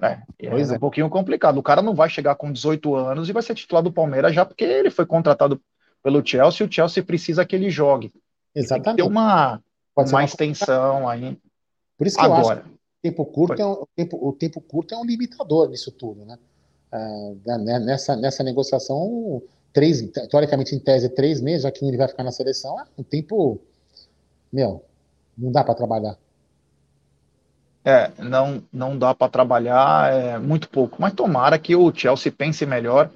[0.00, 0.22] Né?
[0.38, 1.56] É, é um pouquinho complicado.
[1.56, 4.44] O cara não vai chegar com 18 anos e vai ser titular do Palmeiras já
[4.44, 5.60] porque ele foi contratado
[6.02, 8.12] pelo Chelsea e o Chelsea precisa que ele jogue.
[8.54, 8.84] Exatamente.
[8.84, 9.62] Tem que ter uma,
[9.96, 11.38] uma, uma extensão aí.
[11.96, 14.32] Por isso que Agora, eu acho que o tempo curto, é um, o tempo, o
[14.32, 16.38] tempo curto é um limitador nisso tudo, né?
[16.92, 19.42] É, né, nessa, nessa negociação,
[19.76, 20.00] três,
[20.30, 23.60] teoricamente em tese, três meses, já que ele vai ficar na seleção, é um tempo.
[24.50, 24.82] Meu,
[25.36, 26.16] não dá para trabalhar.
[27.84, 30.96] É, não, não dá para trabalhar, é muito pouco.
[30.98, 33.10] Mas tomara que o Chelsea pense melhor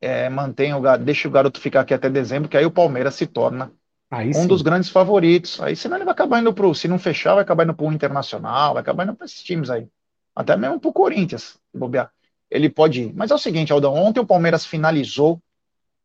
[0.00, 3.24] é, mantenha o deixe o garoto ficar aqui até dezembro, que aí o Palmeiras se
[3.24, 3.70] torna
[4.10, 4.46] aí um sim.
[4.48, 5.60] dos grandes favoritos.
[5.60, 8.74] Aí senão ele vai acabar indo pro, se não fechar, vai acabar indo pro Internacional,
[8.74, 9.86] vai acabar indo para esses times aí.
[10.34, 12.10] Até mesmo pro Corinthians, bobear.
[12.50, 13.12] Ele pode ir.
[13.14, 15.40] Mas é o seguinte, Aldão, ontem o Palmeiras finalizou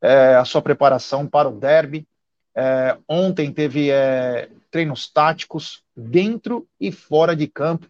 [0.01, 2.07] é, a sua preparação para o derby.
[2.55, 7.87] É, ontem teve é, treinos táticos dentro e fora de campo.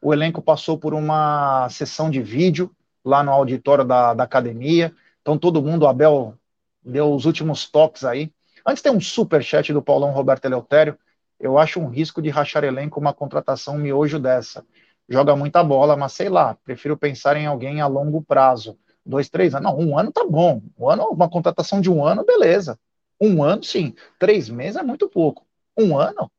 [0.00, 2.70] O elenco passou por uma sessão de vídeo
[3.04, 4.94] lá no auditório da, da academia.
[5.22, 6.34] Então, todo mundo, o Abel
[6.82, 8.32] deu os últimos toques aí.
[8.66, 10.98] Antes tem um super chat do Paulão Roberto Eleutério.
[11.38, 14.64] Eu acho um risco de rachar elenco uma contratação miojo dessa.
[15.08, 18.78] Joga muita bola, mas sei lá, prefiro pensar em alguém a longo prazo.
[19.08, 19.72] Dois, três anos.
[19.72, 20.60] Não, um ano tá bom.
[20.78, 22.78] Um ano, uma contratação de um ano, beleza.
[23.18, 23.94] Um ano, sim.
[24.18, 25.46] Três meses é muito pouco.
[25.74, 26.30] Um ano?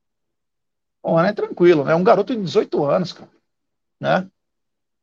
[1.03, 1.95] Um ano é tranquilo, né?
[1.95, 3.31] Um garoto de 18 anos, cara.
[3.99, 4.27] Né?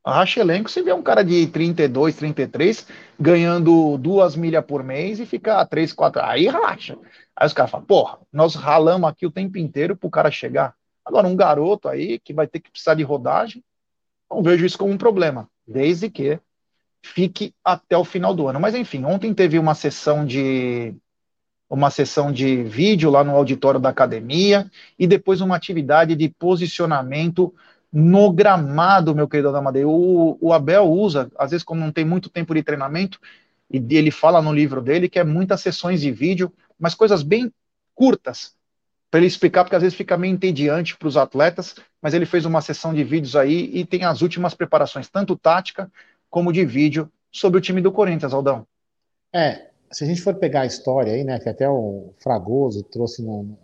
[0.07, 2.87] Racha elenco, você vê um cara de 32, 33,
[3.19, 6.23] ganhando duas milhas por mês e fica três, quatro.
[6.23, 6.97] Aí racha.
[7.35, 10.77] Aí os caras falam, porra, nós ralamos aqui o tempo inteiro pro cara chegar.
[11.05, 13.65] Agora, um garoto aí que vai ter que precisar de rodagem,
[14.31, 16.39] não vejo isso como um problema, desde que
[17.07, 18.61] fique até o final do ano.
[18.61, 20.95] Mas enfim, ontem teve uma sessão de
[21.69, 27.53] uma sessão de vídeo lá no auditório da academia e depois uma atividade de posicionamento
[27.93, 29.85] no gramado, meu querido Adamadei.
[29.85, 33.19] O, o Abel usa, às vezes, como não tem muito tempo de treinamento,
[33.71, 37.53] e ele fala no livro dele que é muitas sessões de vídeo, mas coisas bem
[37.95, 38.55] curtas,
[39.11, 42.45] para ele explicar, porque às vezes fica meio entediante para os atletas, mas ele fez
[42.45, 45.91] uma sessão de vídeos aí e tem as últimas preparações, tanto tática
[46.31, 48.67] como de vídeo, sobre o time do Corinthians, Aldão.
[49.33, 53.23] É, se a gente for pegar a história aí, né, que até o Fragoso trouxe
[53.23, 53.57] no,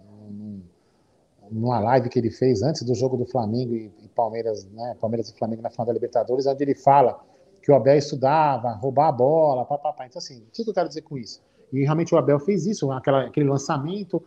[1.50, 5.28] numa live que ele fez antes do jogo do Flamengo e, e Palmeiras, né, Palmeiras
[5.30, 7.20] e Flamengo na final da Libertadores, onde ele fala
[7.62, 10.06] que o Abel estudava, roubar a bola, papapá.
[10.06, 11.40] Então, assim, o que eu quero dizer com isso?
[11.72, 14.22] E realmente o Abel fez isso, aquela, aquele lançamento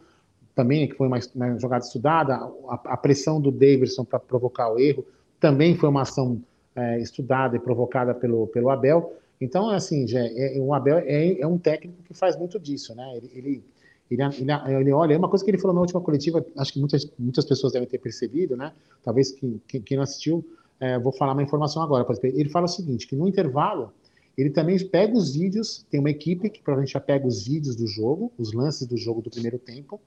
[0.55, 4.79] também, que foi uma, uma jogada estudada, a, a pressão do Davidson para provocar o
[4.79, 5.05] erro,
[5.39, 6.41] também foi uma ação
[6.75, 9.13] é, estudada e provocada pelo, pelo Abel.
[9.39, 13.17] Então, assim, já, é, o Abel é, é, um técnico que faz muito disso, né?
[13.17, 13.63] Ele, ele
[14.09, 14.51] ele, ele,
[14.81, 17.43] ele, olha, é uma coisa que ele falou na última coletiva, acho que muitas, muitas
[17.43, 18.71] pessoas devem ter percebido, né?
[19.03, 20.45] Talvez quem, quem não assistiu,
[20.79, 22.05] é, vou falar uma informação agora.
[22.23, 23.91] Ele fala o seguinte, que no intervalo,
[24.37, 27.87] ele também pega os vídeos, tem uma equipe que provavelmente já pega os vídeos do
[27.87, 29.99] jogo, os lances do jogo do primeiro tempo,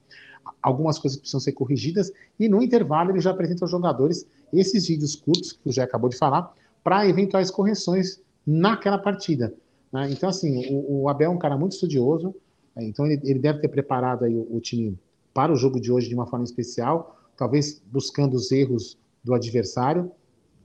[0.61, 5.15] algumas coisas precisam ser corrigidas, e no intervalo ele já apresenta aos jogadores esses vídeos
[5.15, 6.53] curtos, que o Jé acabou de falar,
[6.83, 9.53] para eventuais correções naquela partida.
[9.91, 10.09] Né?
[10.11, 12.35] Então, assim, o, o Abel é um cara muito estudioso,
[12.75, 14.97] é, então ele, ele deve ter preparado aí o, o, time
[15.33, 20.11] para o jogo de hoje de uma forma especial, talvez buscando os erros do adversário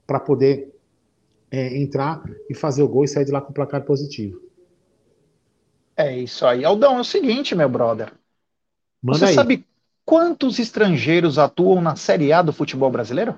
[0.05, 0.73] para poder
[1.51, 4.41] é, entrar e fazer o gol e sair de lá com o placar positivo.
[5.97, 6.65] É isso aí.
[6.65, 8.11] Aldão, é o seguinte, meu brother.
[9.01, 9.33] Manda Você aí.
[9.33, 9.65] sabe
[10.03, 13.37] quantos estrangeiros atuam na Série A do futebol brasileiro?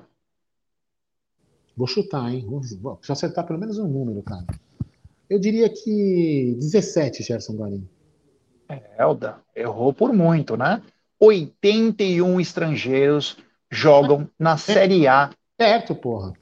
[1.77, 2.43] Vou chutar, hein?
[2.47, 4.45] Vou, vou acertar pelo menos um número, cara.
[5.29, 7.87] Eu diria que 17, Gerson Guarini.
[8.97, 10.81] Elda, errou por muito, né?
[11.19, 13.37] 81 estrangeiros
[13.69, 14.57] jogam na é.
[14.57, 15.29] Série A.
[15.59, 16.33] Certo, porra.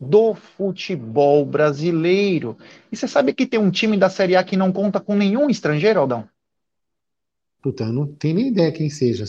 [0.00, 2.56] Do futebol brasileiro.
[2.92, 5.50] E você sabe que tem um time da Série A que não conta com nenhum
[5.50, 6.28] estrangeiro, Aldão?
[7.60, 9.24] Puta, eu não tenho nem ideia quem seja.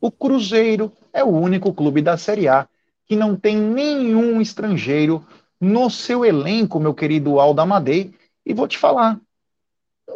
[0.00, 2.68] O Cruzeiro é o único clube da Série A
[3.10, 5.26] que não tem nenhum estrangeiro
[5.60, 8.14] no seu elenco, meu querido Aldo Amadei.
[8.46, 9.20] E vou te falar,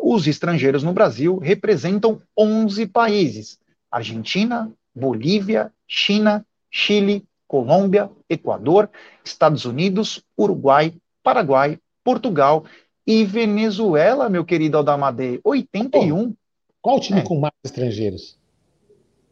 [0.01, 3.59] os estrangeiros no Brasil representam 11 países:
[3.91, 8.89] Argentina, Bolívia, China, Chile, Colômbia, Equador,
[9.25, 12.65] Estados Unidos, Uruguai, Paraguai, Portugal
[13.05, 16.33] e Venezuela, meu querido Aldamadei, 81.
[16.81, 17.23] Qual o time é.
[17.25, 18.39] com mais estrangeiros?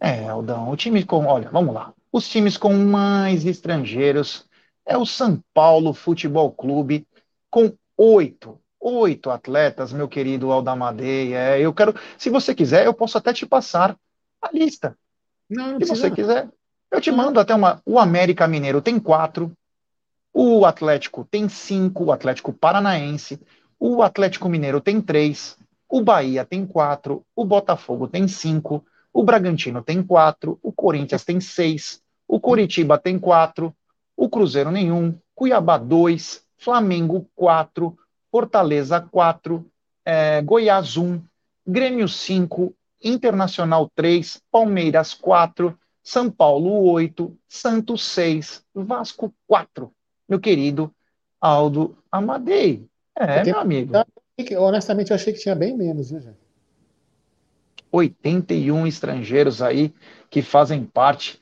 [0.00, 1.26] É, Aldão, o time com.
[1.26, 1.94] Olha, vamos lá.
[2.12, 4.46] Os times com mais estrangeiros
[4.84, 7.06] é o São Paulo Futebol Clube,
[7.50, 8.60] com oito.
[8.78, 11.34] Oito atletas, meu querido Aldamadei.
[11.34, 11.94] É, eu quero.
[12.18, 13.96] Se você quiser, eu posso até te passar
[14.42, 14.98] a lista.
[15.48, 16.50] Não, não Se você quiser,
[16.90, 17.80] eu te mando até uma.
[17.86, 19.52] O América Mineiro tem quatro.
[20.34, 22.04] O Atlético tem cinco.
[22.04, 23.40] O Atlético Paranaense.
[23.78, 25.56] O Atlético Mineiro tem três.
[25.88, 27.24] O Bahia tem quatro.
[27.36, 28.84] O Botafogo tem cinco.
[29.12, 30.58] O Bragantino tem quatro.
[30.60, 32.01] O Corinthians tem seis.
[32.32, 33.76] O Coritiba tem quatro.
[34.16, 35.14] O Cruzeiro nenhum.
[35.34, 36.42] Cuiabá dois.
[36.56, 37.94] Flamengo quatro.
[38.30, 39.70] Fortaleza quatro.
[40.02, 41.20] É, Goiás um.
[41.66, 42.74] Grêmio cinco.
[43.04, 44.40] Internacional três.
[44.50, 45.78] Palmeiras quatro.
[46.02, 49.92] São Paulo 8, Santos 6, Vasco 4.
[50.28, 50.92] Meu querido
[51.38, 52.88] Aldo Amadei.
[53.14, 53.92] É, meu amigo.
[54.58, 56.38] Honestamente, eu achei que tinha bem menos, viu, gente?
[57.92, 59.94] 81 estrangeiros aí
[60.30, 61.38] que fazem parte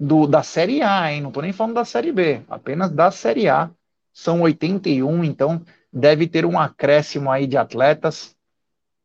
[0.00, 1.20] do, da Série A, hein?
[1.20, 3.70] Não estou nem falando da Série B, apenas da Série A.
[4.12, 8.34] São 81, então deve ter um acréscimo aí de atletas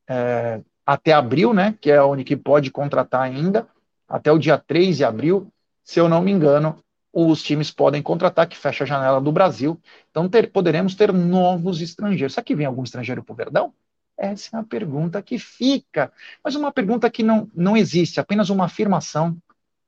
[0.07, 1.75] é, até abril, né?
[1.81, 3.67] Que é onde que pode contratar ainda
[4.07, 5.51] até o dia 3 de abril,
[5.83, 6.79] se eu não me engano,
[7.11, 9.79] os times podem contratar, que fecha a janela do Brasil.
[10.11, 12.33] Então ter, poderemos ter novos estrangeiros.
[12.33, 13.73] Será que vem algum estrangeiro para o Verdão?
[14.17, 16.11] Essa é a pergunta que fica.
[16.43, 19.37] Mas uma pergunta que não, não existe, apenas uma afirmação.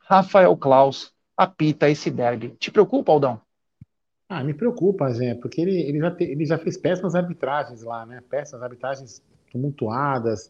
[0.09, 2.55] Rafael Klaus apita esse derby.
[2.57, 3.41] Te preocupa, Aldão?
[4.29, 8.05] Ah, me preocupa, Zé, porque ele, ele, já te, ele já fez péssimas arbitragens lá,
[8.05, 8.23] né?
[8.29, 10.49] Péssimas arbitragens tumultuadas.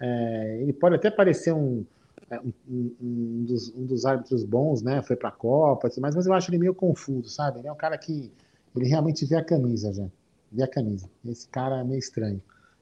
[0.00, 1.84] É, ele pode até parecer um,
[2.30, 5.02] é, um, um, dos, um, dos, árbitros bons, né?
[5.02, 7.58] Foi para a Copa, mas, mas eu acho ele meio confuso, sabe?
[7.58, 8.30] Ele é um cara que
[8.76, 10.06] ele realmente vê a camisa, já.
[10.52, 11.10] Vê a camisa.
[11.26, 12.40] Esse cara é meio estranho.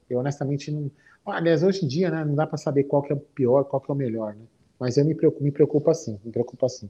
[0.08, 0.90] Eu honestamente não.
[1.24, 2.26] Aliás, hoje em dia, né?
[2.26, 4.44] Não dá para saber qual que é o pior, qual que é o melhor, né?
[4.80, 6.88] Mas eu me preocupo, me preocupa assim, me preocupa assim.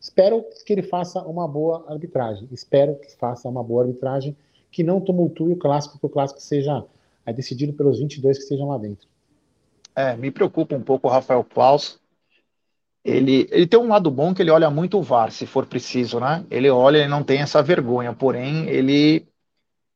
[0.00, 2.48] Espero que ele faça uma boa arbitragem.
[2.52, 4.36] Espero que faça uma boa arbitragem
[4.70, 6.84] que não tumultue o clássico, que o clássico seja
[7.26, 9.08] é, decidido pelos 22 que estejam lá dentro.
[9.96, 11.98] É, me preocupa um pouco o Rafael Klaus.
[13.04, 16.20] Ele, ele tem um lado bom que ele olha muito o VAR, se for preciso,
[16.20, 16.44] né?
[16.50, 19.26] Ele olha e não tem essa vergonha, porém, ele,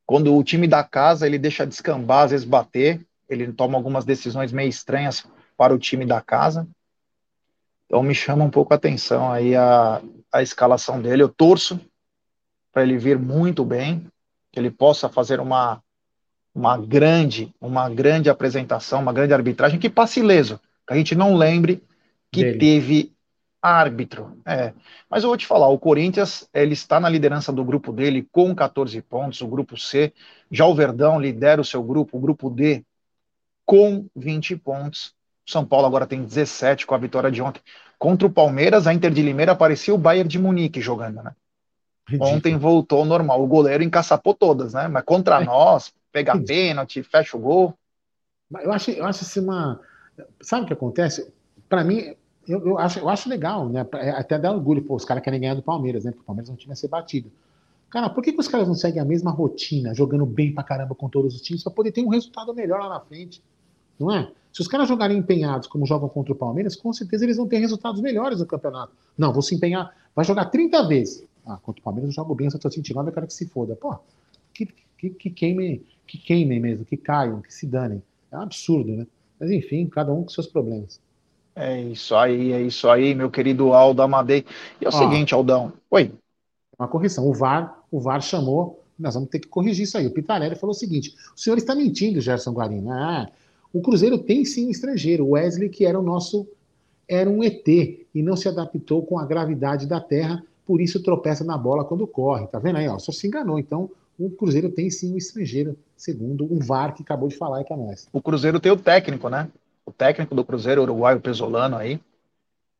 [0.05, 4.51] quando o time da casa, ele deixa descambar, às vezes bater, ele toma algumas decisões
[4.51, 5.25] meio estranhas
[5.57, 6.67] para o time da casa.
[7.89, 9.99] Então me chama um pouco a atenção aí a,
[10.31, 11.23] a escalação dele.
[11.23, 11.81] Eu torço
[12.71, 14.05] para ele vir muito bem,
[14.51, 15.81] que ele possa fazer uma
[16.53, 21.35] uma grande, uma grande apresentação, uma grande arbitragem que passe ileso, que a gente não
[21.35, 21.81] lembre
[22.31, 22.59] que Dele.
[22.59, 23.13] teve
[23.61, 24.37] árbitro.
[24.45, 24.73] É.
[25.09, 28.53] Mas eu vou te falar, o Corinthians ele está na liderança do grupo dele com
[28.53, 30.13] 14 pontos, o grupo C.
[30.51, 32.83] Já o Verdão lidera o seu grupo, o grupo D,
[33.65, 35.13] com 20 pontos.
[35.51, 37.61] São Paulo agora tem 17 com a vitória de ontem.
[37.97, 41.33] Contra o Palmeiras, a Inter de Limeira apareceu o Bayern de Munique jogando, né?
[42.07, 42.31] Ridículo.
[42.31, 43.43] Ontem voltou ao normal.
[43.43, 44.87] O goleiro encaçapou todas, né?
[44.87, 45.45] Mas contra é.
[45.45, 47.73] nós, pega pênalti, fecha o gol.
[48.61, 49.79] Eu acho, eu acho assim uma.
[50.41, 51.31] Sabe o que acontece?
[51.67, 52.15] Para mim,
[52.47, 53.85] eu, eu, acho, eu acho legal, né?
[53.95, 56.11] É, até dá orgulho, pô, os caras querem ganhar do Palmeiras, né?
[56.11, 57.31] Porque o Palmeiras não tinha ser batido.
[57.89, 60.95] Cara, por que, que os caras não seguem a mesma rotina, jogando bem pra caramba
[60.95, 63.41] com todos os times, pra poder ter um resultado melhor lá na frente?
[63.99, 64.31] Não é?
[64.51, 67.57] Se os caras jogarem empenhados como jogam contra o Palmeiras, com certeza eles vão ter
[67.57, 68.93] resultados melhores no campeonato.
[69.17, 71.23] Não, vou se empenhar, vai jogar 30 vezes.
[71.45, 73.47] Ah, contra o Palmeiras eu jogo bem, eu só tô sentindo, eu quero que se
[73.47, 73.75] foda.
[73.75, 73.95] Pô,
[74.53, 78.01] que, que, que queime que queimem mesmo, que caiam, que se danem.
[78.31, 79.05] É um absurdo, né?
[79.39, 80.99] Mas enfim, cada um com seus problemas.
[81.55, 84.43] É isso aí, é isso aí, meu querido Aldo Amadei.
[84.81, 85.71] E é o Ó, seguinte, Aldão.
[85.91, 86.11] Oi.
[86.77, 87.27] Uma correção.
[87.27, 90.07] O VAR, o VAR chamou, nós vamos ter que corrigir isso aí.
[90.07, 92.91] O Pitarelli falou o seguinte: o senhor está mentindo, Gerson Guarino.
[92.91, 93.29] Ah,
[93.71, 95.25] o Cruzeiro tem sim estrangeiro.
[95.25, 96.47] O Wesley, que era o nosso.
[97.07, 101.43] Era um ET e não se adaptou com a gravidade da terra, por isso tropeça
[101.43, 102.45] na bola quando corre.
[102.47, 102.87] Tá vendo aí?
[102.87, 103.57] Ó, só se enganou.
[103.57, 103.89] Então,
[104.19, 107.77] o Cruzeiro tem sim um estrangeiro, segundo o VAR que acabou de falar aí para
[107.77, 108.07] nós.
[108.13, 109.49] O Cruzeiro tem o técnico, né?
[109.85, 111.99] O técnico do Cruzeiro, uruguaio Pesolano aí,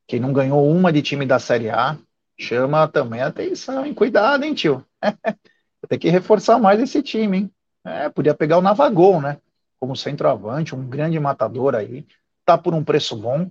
[0.06, 1.98] que não ganhou uma de time da Série A,
[2.38, 3.94] chama também a atenção, hein?
[3.94, 4.86] Cuidado, hein, tio?
[5.88, 7.52] Tem que reforçar mais esse time, hein?
[7.86, 9.38] É, podia pegar o Navagol, né?
[9.80, 12.06] Como centroavante, um grande matador aí.
[12.46, 13.50] Tá por um preço bom.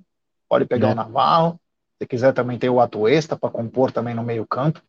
[0.49, 0.93] Pode pegar é.
[0.93, 1.61] o Navarro.
[1.99, 4.81] Se quiser também ter o Atuesta para compor também no meio-campo.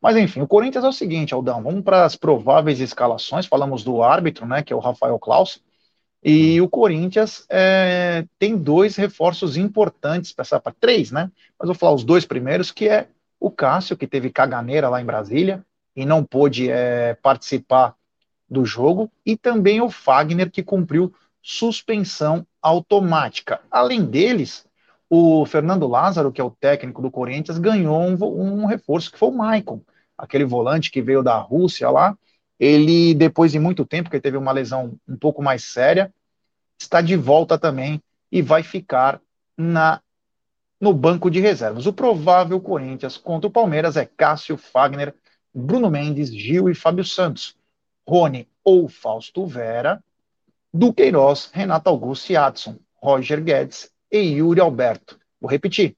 [0.00, 3.46] Mas enfim, o Corinthians é o seguinte, Aldão, vamos para as prováveis escalações.
[3.46, 5.62] Falamos do árbitro, né, que é o Rafael Klaus.
[6.22, 11.30] E o Corinthians é, tem dois reforços importantes para essa parte, três, né?
[11.58, 15.04] Mas vou falar os dois primeiros, que é o Cássio, que teve caganeira lá em
[15.04, 17.94] Brasília e não pôde é, participar
[18.48, 23.60] do jogo, e também o Fagner, que cumpriu suspensão automática.
[23.70, 24.66] Além deles,
[25.08, 29.28] o Fernando Lázaro, que é o técnico do Corinthians, ganhou um, um reforço que foi
[29.28, 29.80] o Maicon,
[30.16, 32.16] aquele volante que veio da Rússia lá.
[32.58, 36.12] Ele, depois de muito tempo, que teve uma lesão um pouco mais séria,
[36.78, 39.20] está de volta também e vai ficar
[39.56, 40.00] na
[40.80, 41.86] no banco de reservas.
[41.86, 45.12] O provável Corinthians contra o Palmeiras é Cássio, Fagner,
[45.52, 47.57] Bruno Mendes, Gil e Fábio Santos.
[48.08, 50.02] Rony ou Fausto Vera,
[50.72, 55.18] Duqueiroz, Renato Augusto e Adson, Roger Guedes e Yuri Alberto.
[55.38, 55.94] Vou repetir.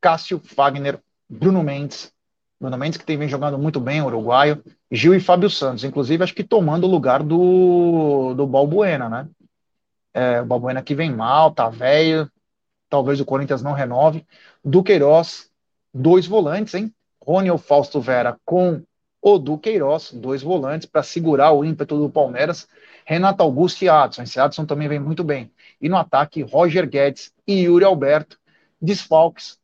[0.00, 0.98] Cássio, Fagner,
[1.28, 2.10] Bruno Mendes,
[2.58, 6.34] Bruno Mendes que tem vem jogando muito bem, uruguaio, Gil e Fábio Santos, inclusive acho
[6.34, 9.28] que tomando o lugar do, do Balbuena, né?
[10.14, 12.30] É, o Balbuena que vem mal, tá velho,
[12.88, 14.26] talvez o Corinthians não renove.
[14.64, 15.50] Duqueiroz,
[15.92, 16.90] dois volantes, hein?
[17.22, 18.82] Rony ou Fausto Vera com
[19.22, 22.68] o Duqueiroz, dois volantes, para segurar o ímpeto do Palmeiras.
[23.04, 24.22] Renato Augusto e Adson.
[24.22, 25.50] Esse Adson também vem muito bem.
[25.80, 28.38] E no ataque, Roger Guedes e Yuri Alberto.
[28.80, 29.58] Desfalques,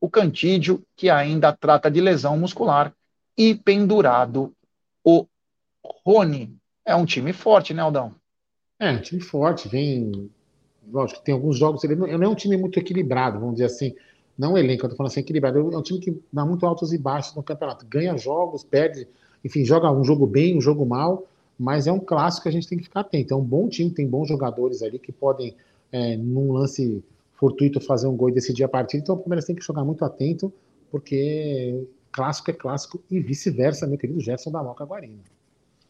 [0.00, 2.92] o Cantídio, que ainda trata de lesão muscular.
[3.36, 4.52] E pendurado,
[5.04, 5.26] o
[6.04, 6.56] Rony.
[6.84, 8.14] É um time forte, né, Aldão?
[8.78, 9.68] É, um time forte.
[9.68, 10.30] Vem.
[10.90, 11.84] Lógico, tem alguns jogos.
[11.84, 13.94] Ele não é um time muito equilibrado, vamos dizer assim.
[14.38, 15.58] Não elenco, eu tô falando assim, equilibrado.
[15.58, 17.86] É um time que dá muito altos e baixos no campeonato.
[17.86, 19.06] Ganha jogos, perde,
[19.44, 21.26] enfim, joga um jogo bem, um jogo mal,
[21.58, 23.34] mas é um clássico que a gente tem que ficar atento.
[23.34, 25.54] É um bom time, tem bons jogadores ali que podem,
[25.92, 27.02] é, num lance
[27.34, 29.02] fortuito, fazer um gol e decidir a partida.
[29.02, 30.52] Então o Palmeiras tem que jogar muito atento,
[30.90, 35.20] porque clássico é clássico e vice-versa, meu querido Gerson da Moca Guarino.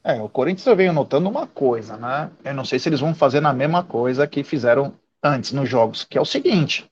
[0.03, 2.31] É, o Corinthians veio notando uma coisa, né?
[2.45, 6.05] Eu não sei se eles vão fazer na mesma coisa que fizeram antes nos jogos,
[6.05, 6.91] que é o seguinte: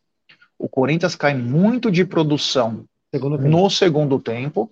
[0.58, 4.70] o Corinthians cai muito de produção segundo no segundo tempo.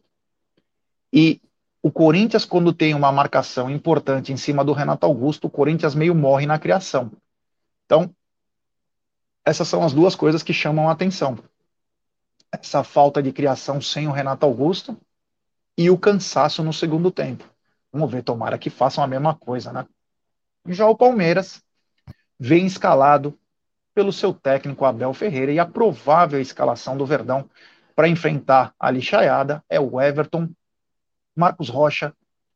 [1.13, 1.41] E
[1.83, 6.15] o Corinthians, quando tem uma marcação importante em cima do Renato Augusto, o Corinthians meio
[6.15, 7.11] morre na criação.
[7.85, 8.13] Então,
[9.45, 11.39] essas são as duas coisas que chamam a atenção.
[12.51, 14.97] Essa falta de criação sem o Renato Augusto
[15.79, 17.49] e o cansaço no segundo tempo.
[17.93, 19.87] Vamos ver, tomara que façam a mesma coisa, né?
[20.69, 21.63] Já o Palmeiras
[22.39, 23.39] vem escalado
[23.97, 27.49] pelo seu técnico Abel Ferreira e a provável escalação do Verdão
[27.95, 30.51] para enfrentar a lixaiada é o Everton,
[31.35, 32.13] Marcos Rocha,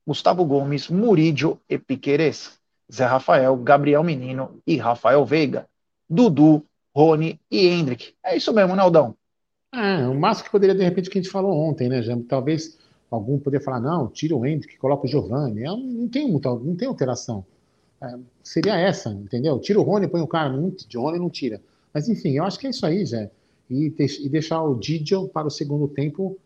[0.06, 2.58] Gustavo Gomes, Murídio e Piqueires,
[2.92, 5.66] Zé Rafael, Gabriel Menino e Rafael Veiga,
[6.08, 6.62] Dudu,
[6.94, 8.12] Rony e Hendrick.
[8.22, 9.16] É isso mesmo, Naldão.
[9.72, 12.24] É, o máximo que poderia, de repente, que a gente falou ontem, né, Jambo?
[12.24, 12.78] Talvez
[13.10, 15.62] algum poderia falar, não, tira o Hendrick, coloca o Giovanni.
[15.62, 17.46] Não tem, não tem alteração.
[18.02, 19.58] É, seria essa, entendeu?
[19.58, 21.60] Tira o Rony, põe o cara, não, Rony não tira.
[21.92, 23.30] Mas enfim, eu acho que é isso aí, Zé.
[23.68, 26.38] E, e deixar o Didio para o segundo tempo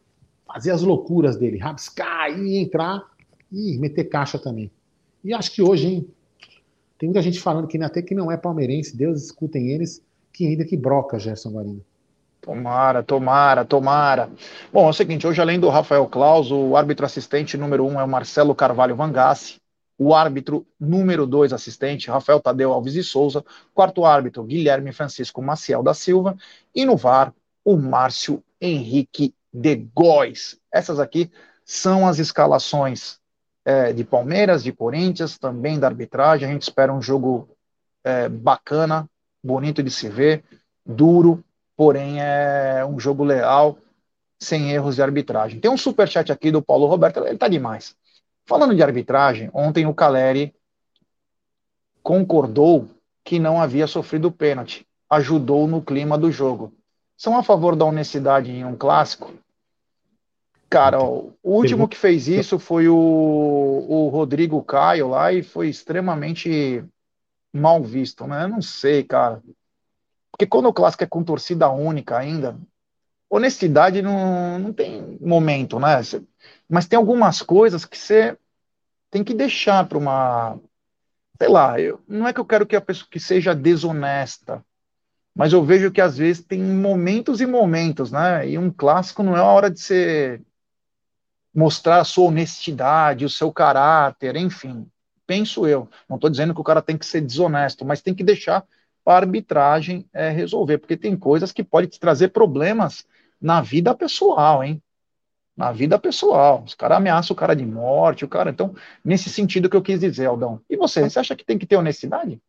[0.46, 3.02] fazer as loucuras dele, rabiscar e entrar
[3.50, 4.70] e meter caixa também.
[5.22, 6.08] E acho que hoje, hein,
[6.98, 10.02] tem muita gente falando que até que não é palmeirense, Deus escutem eles,
[10.32, 11.84] que ainda que broca Gerson Guarino.
[12.40, 14.30] Tomara, tomara, tomara.
[14.70, 18.04] Bom, é o seguinte, hoje além do Rafael Claus, o árbitro assistente número um é
[18.04, 19.56] o Marcelo Carvalho Vangassi,
[19.98, 25.82] o árbitro número 2 assistente, Rafael Tadeu Alves de Souza, quarto árbitro, Guilherme Francisco Maciel
[25.82, 26.36] da Silva,
[26.74, 27.32] e no VAR,
[27.64, 30.58] o Márcio Henrique de Góes.
[30.72, 31.30] Essas aqui
[31.64, 33.18] são as escalações
[33.64, 36.48] é, de Palmeiras, de Corinthians, também da arbitragem.
[36.48, 37.48] A gente espera um jogo
[38.02, 39.08] é, bacana,
[39.42, 40.44] bonito de se ver,
[40.84, 41.42] duro,
[41.76, 43.78] porém é um jogo leal,
[44.38, 45.60] sem erros de arbitragem.
[45.60, 47.96] Tem um super chat aqui do Paulo Roberto, ele tá demais.
[48.46, 50.54] Falando de arbitragem, ontem o Caleri
[52.02, 52.88] concordou
[53.24, 56.72] que não havia sofrido pênalti, ajudou no clima do jogo.
[57.16, 59.32] São a favor da honestidade em um clássico?
[60.68, 66.84] Cara, o último que fez isso foi o, o Rodrigo Caio lá e foi extremamente
[67.52, 68.44] mal visto, né?
[68.44, 69.40] Eu não sei, cara.
[70.30, 72.58] Porque quando o clássico é com torcida única ainda,
[73.30, 76.00] honestidade não, não tem momento, né?
[76.68, 78.36] Mas tem algumas coisas que você
[79.10, 80.58] tem que deixar para uma.
[81.38, 84.64] Sei lá, eu, não é que eu quero que a pessoa que seja desonesta,
[85.34, 88.48] mas eu vejo que às vezes tem momentos e momentos, né?
[88.48, 90.40] E um clássico não é a hora de você
[91.54, 94.86] mostrar a sua honestidade, o seu caráter, enfim.
[95.26, 95.88] Penso eu.
[96.08, 98.64] Não estou dizendo que o cara tem que ser desonesto, mas tem que deixar
[99.06, 103.06] a arbitragem é, resolver, porque tem coisas que podem te trazer problemas
[103.40, 104.82] na vida pessoal, hein?
[105.56, 106.64] Na vida pessoal.
[106.66, 108.50] Os caras ameaçam o cara de morte, o cara.
[108.50, 108.74] Então,
[109.04, 110.60] nesse sentido que eu quis dizer, Aldão.
[110.68, 112.40] E você, você acha que tem que ter honestidade?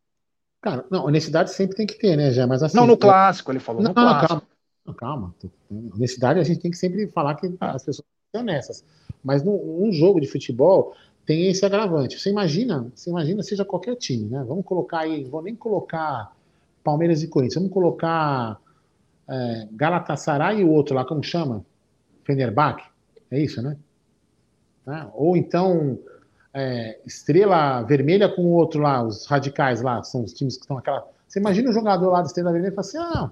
[0.65, 2.75] Cara, não, honestidade sempre tem que ter, né, já, mas assim.
[2.75, 3.83] Não, no clássico, ele falou.
[3.83, 4.27] Não, no clássico.
[4.27, 4.95] calma.
[4.97, 5.35] Calma.
[5.93, 8.83] Honestidade a gente tem que sempre falar que as pessoas são honestas.
[9.23, 12.19] Mas num, jogo de futebol tem esse agravante.
[12.19, 14.43] Você imagina, você imagina, seja qualquer time, né?
[14.47, 16.31] Vamos colocar aí, vou nem colocar
[16.83, 18.59] Palmeiras e Corinthians, vamos colocar
[19.27, 21.65] é, Galatasaray e o outro lá, como chama?
[22.23, 22.94] Fenerbahçe?
[23.31, 23.77] É isso, né?
[24.85, 25.09] Tá?
[25.13, 25.97] Ou então
[26.53, 30.77] é, Estrela Vermelha com o outro lá, os radicais lá, são os times que estão
[30.77, 31.05] aquela.
[31.27, 33.31] Você imagina o jogador lá da Estrela Vermelha e fala assim: ah,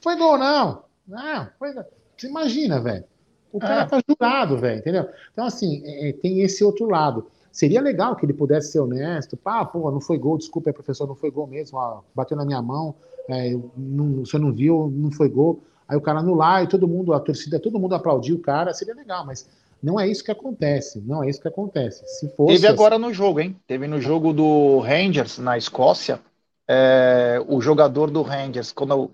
[0.00, 0.82] foi gol não.
[1.06, 1.74] Não, foi.
[2.16, 3.04] Você imagina, velho.
[3.52, 3.86] O cara é.
[3.86, 5.08] tá jurado, velho, entendeu?
[5.32, 7.26] Então, assim, é, é, tem esse outro lado.
[7.52, 9.36] Seria legal que ele pudesse ser honesto.
[9.36, 11.78] Pá, pô, não foi gol, desculpa, professor, não foi gol mesmo.
[11.78, 12.94] Ó, bateu na minha mão,
[13.28, 15.62] é, não, o senhor não viu, não foi gol.
[15.88, 18.94] Aí o cara anular e todo mundo, a torcida, todo mundo aplaudiu o cara, seria
[18.94, 19.48] legal, mas
[19.82, 21.00] não é isso que acontece.
[21.00, 22.02] Não é isso que acontece.
[22.06, 23.56] Se fosse Teve agora no jogo, hein?
[23.66, 26.20] Teve no jogo do Rangers, na Escócia,
[26.68, 29.10] é, o jogador do Rangers, quando o,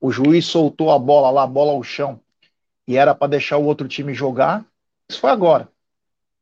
[0.00, 2.20] o juiz soltou a bola lá, a bola ao chão,
[2.88, 4.64] e era para deixar o outro time jogar,
[5.08, 5.68] isso foi agora.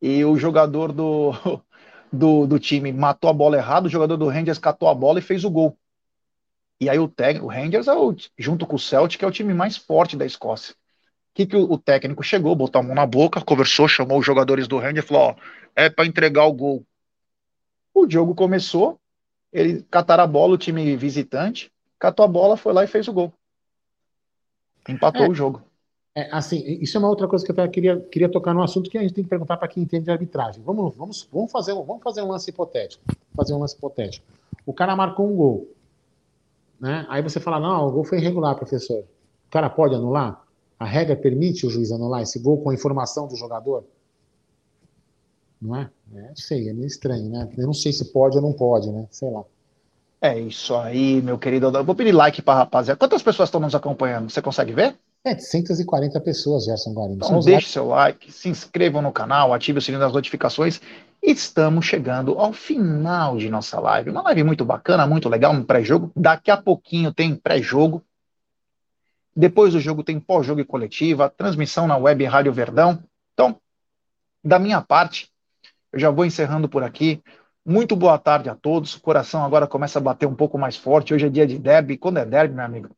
[0.01, 1.33] E o jogador do,
[2.13, 5.23] do, do, time matou a bola errado, o jogador do Rangers catou a bola e
[5.23, 5.77] fez o gol.
[6.85, 7.11] E aí o,
[7.43, 10.75] o Rangers, é o, junto com o Celtic, é o time mais forte da Escócia.
[10.75, 14.27] O que, que o, o, técnico chegou, botou a mão na boca, conversou, chamou os
[14.27, 15.35] jogadores do Rangers e falou: ó,
[15.75, 16.85] é para entregar o gol.
[17.95, 19.01] O jogo começou,
[19.51, 23.13] ele cataram a bola, o time visitante, catou a bola, foi lá e fez o
[23.13, 23.33] gol.
[24.87, 25.29] Empatou é.
[25.31, 25.63] o jogo.
[26.15, 28.99] É, assim, isso é uma outra coisa que eu queria, queria tocar no assunto que
[28.99, 30.63] a gente tem que perguntar para quem entende de arbitragem.
[30.63, 33.03] Vamos, vamos, vamos, fazer, vamos fazer um lance hipotético.
[33.35, 34.25] Fazer um lance hipotético.
[34.65, 35.74] O cara marcou um gol.
[36.81, 37.07] Né?
[37.09, 39.01] Aí você fala, não, o gol foi irregular, professor.
[39.01, 40.43] O cara pode anular?
[40.79, 43.85] A regra permite o juiz anular esse gol com a informação do jogador?
[45.61, 45.91] Não é?
[46.15, 47.49] é sei, é meio estranho, né?
[47.57, 49.07] Eu não sei se pode ou não pode, né?
[49.11, 49.45] Sei lá.
[50.21, 51.67] É isso aí, meu querido.
[51.69, 52.99] Eu vou pedir like para rapaziada.
[52.99, 54.31] Quantas pessoas estão nos acompanhando?
[54.31, 54.97] Você consegue ver?
[55.23, 57.17] 740 pessoas, Gerson Guarino.
[57.17, 60.81] Então deixe seu like, se inscrevam no canal, ative o sininho das notificações.
[61.27, 64.11] Estamos chegando ao final de nossa live.
[64.11, 66.13] Uma live muito bacana, muito legal, um pré-jogo.
[66.15, 68.05] Daqui a pouquinho tem pré-jogo.
[69.35, 73.03] Depois do jogo tem pós-jogo e coletiva, transmissão na web Rádio Verdão.
[73.33, 73.59] Então,
[74.45, 75.33] da minha parte,
[75.91, 77.23] eu já vou encerrando por aqui.
[77.65, 78.95] Muito boa tarde a todos.
[78.95, 81.15] O coração agora começa a bater um pouco mais forte.
[81.15, 81.97] Hoje é dia de derby.
[81.97, 82.91] Quando é derby, meu amigo,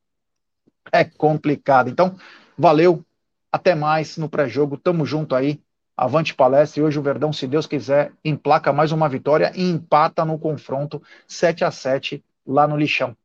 [0.90, 1.88] é complicado.
[1.88, 2.16] Então,
[2.58, 3.04] valeu,
[3.52, 5.60] até mais no pré-jogo, tamo junto aí,
[5.96, 10.24] Avante Palestra e hoje o Verdão, se Deus quiser, emplaca mais uma vitória e empata
[10.24, 13.16] no confronto 7 a 7 lá no lixão.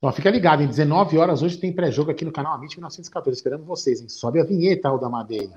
[0.00, 3.38] Ó, fica ligado, em 19 horas hoje tem pré-jogo aqui no canal Amit 1914.
[3.38, 4.08] Esperando vocês, hein?
[4.08, 5.50] Sobe a vinheta, Alda Madeira.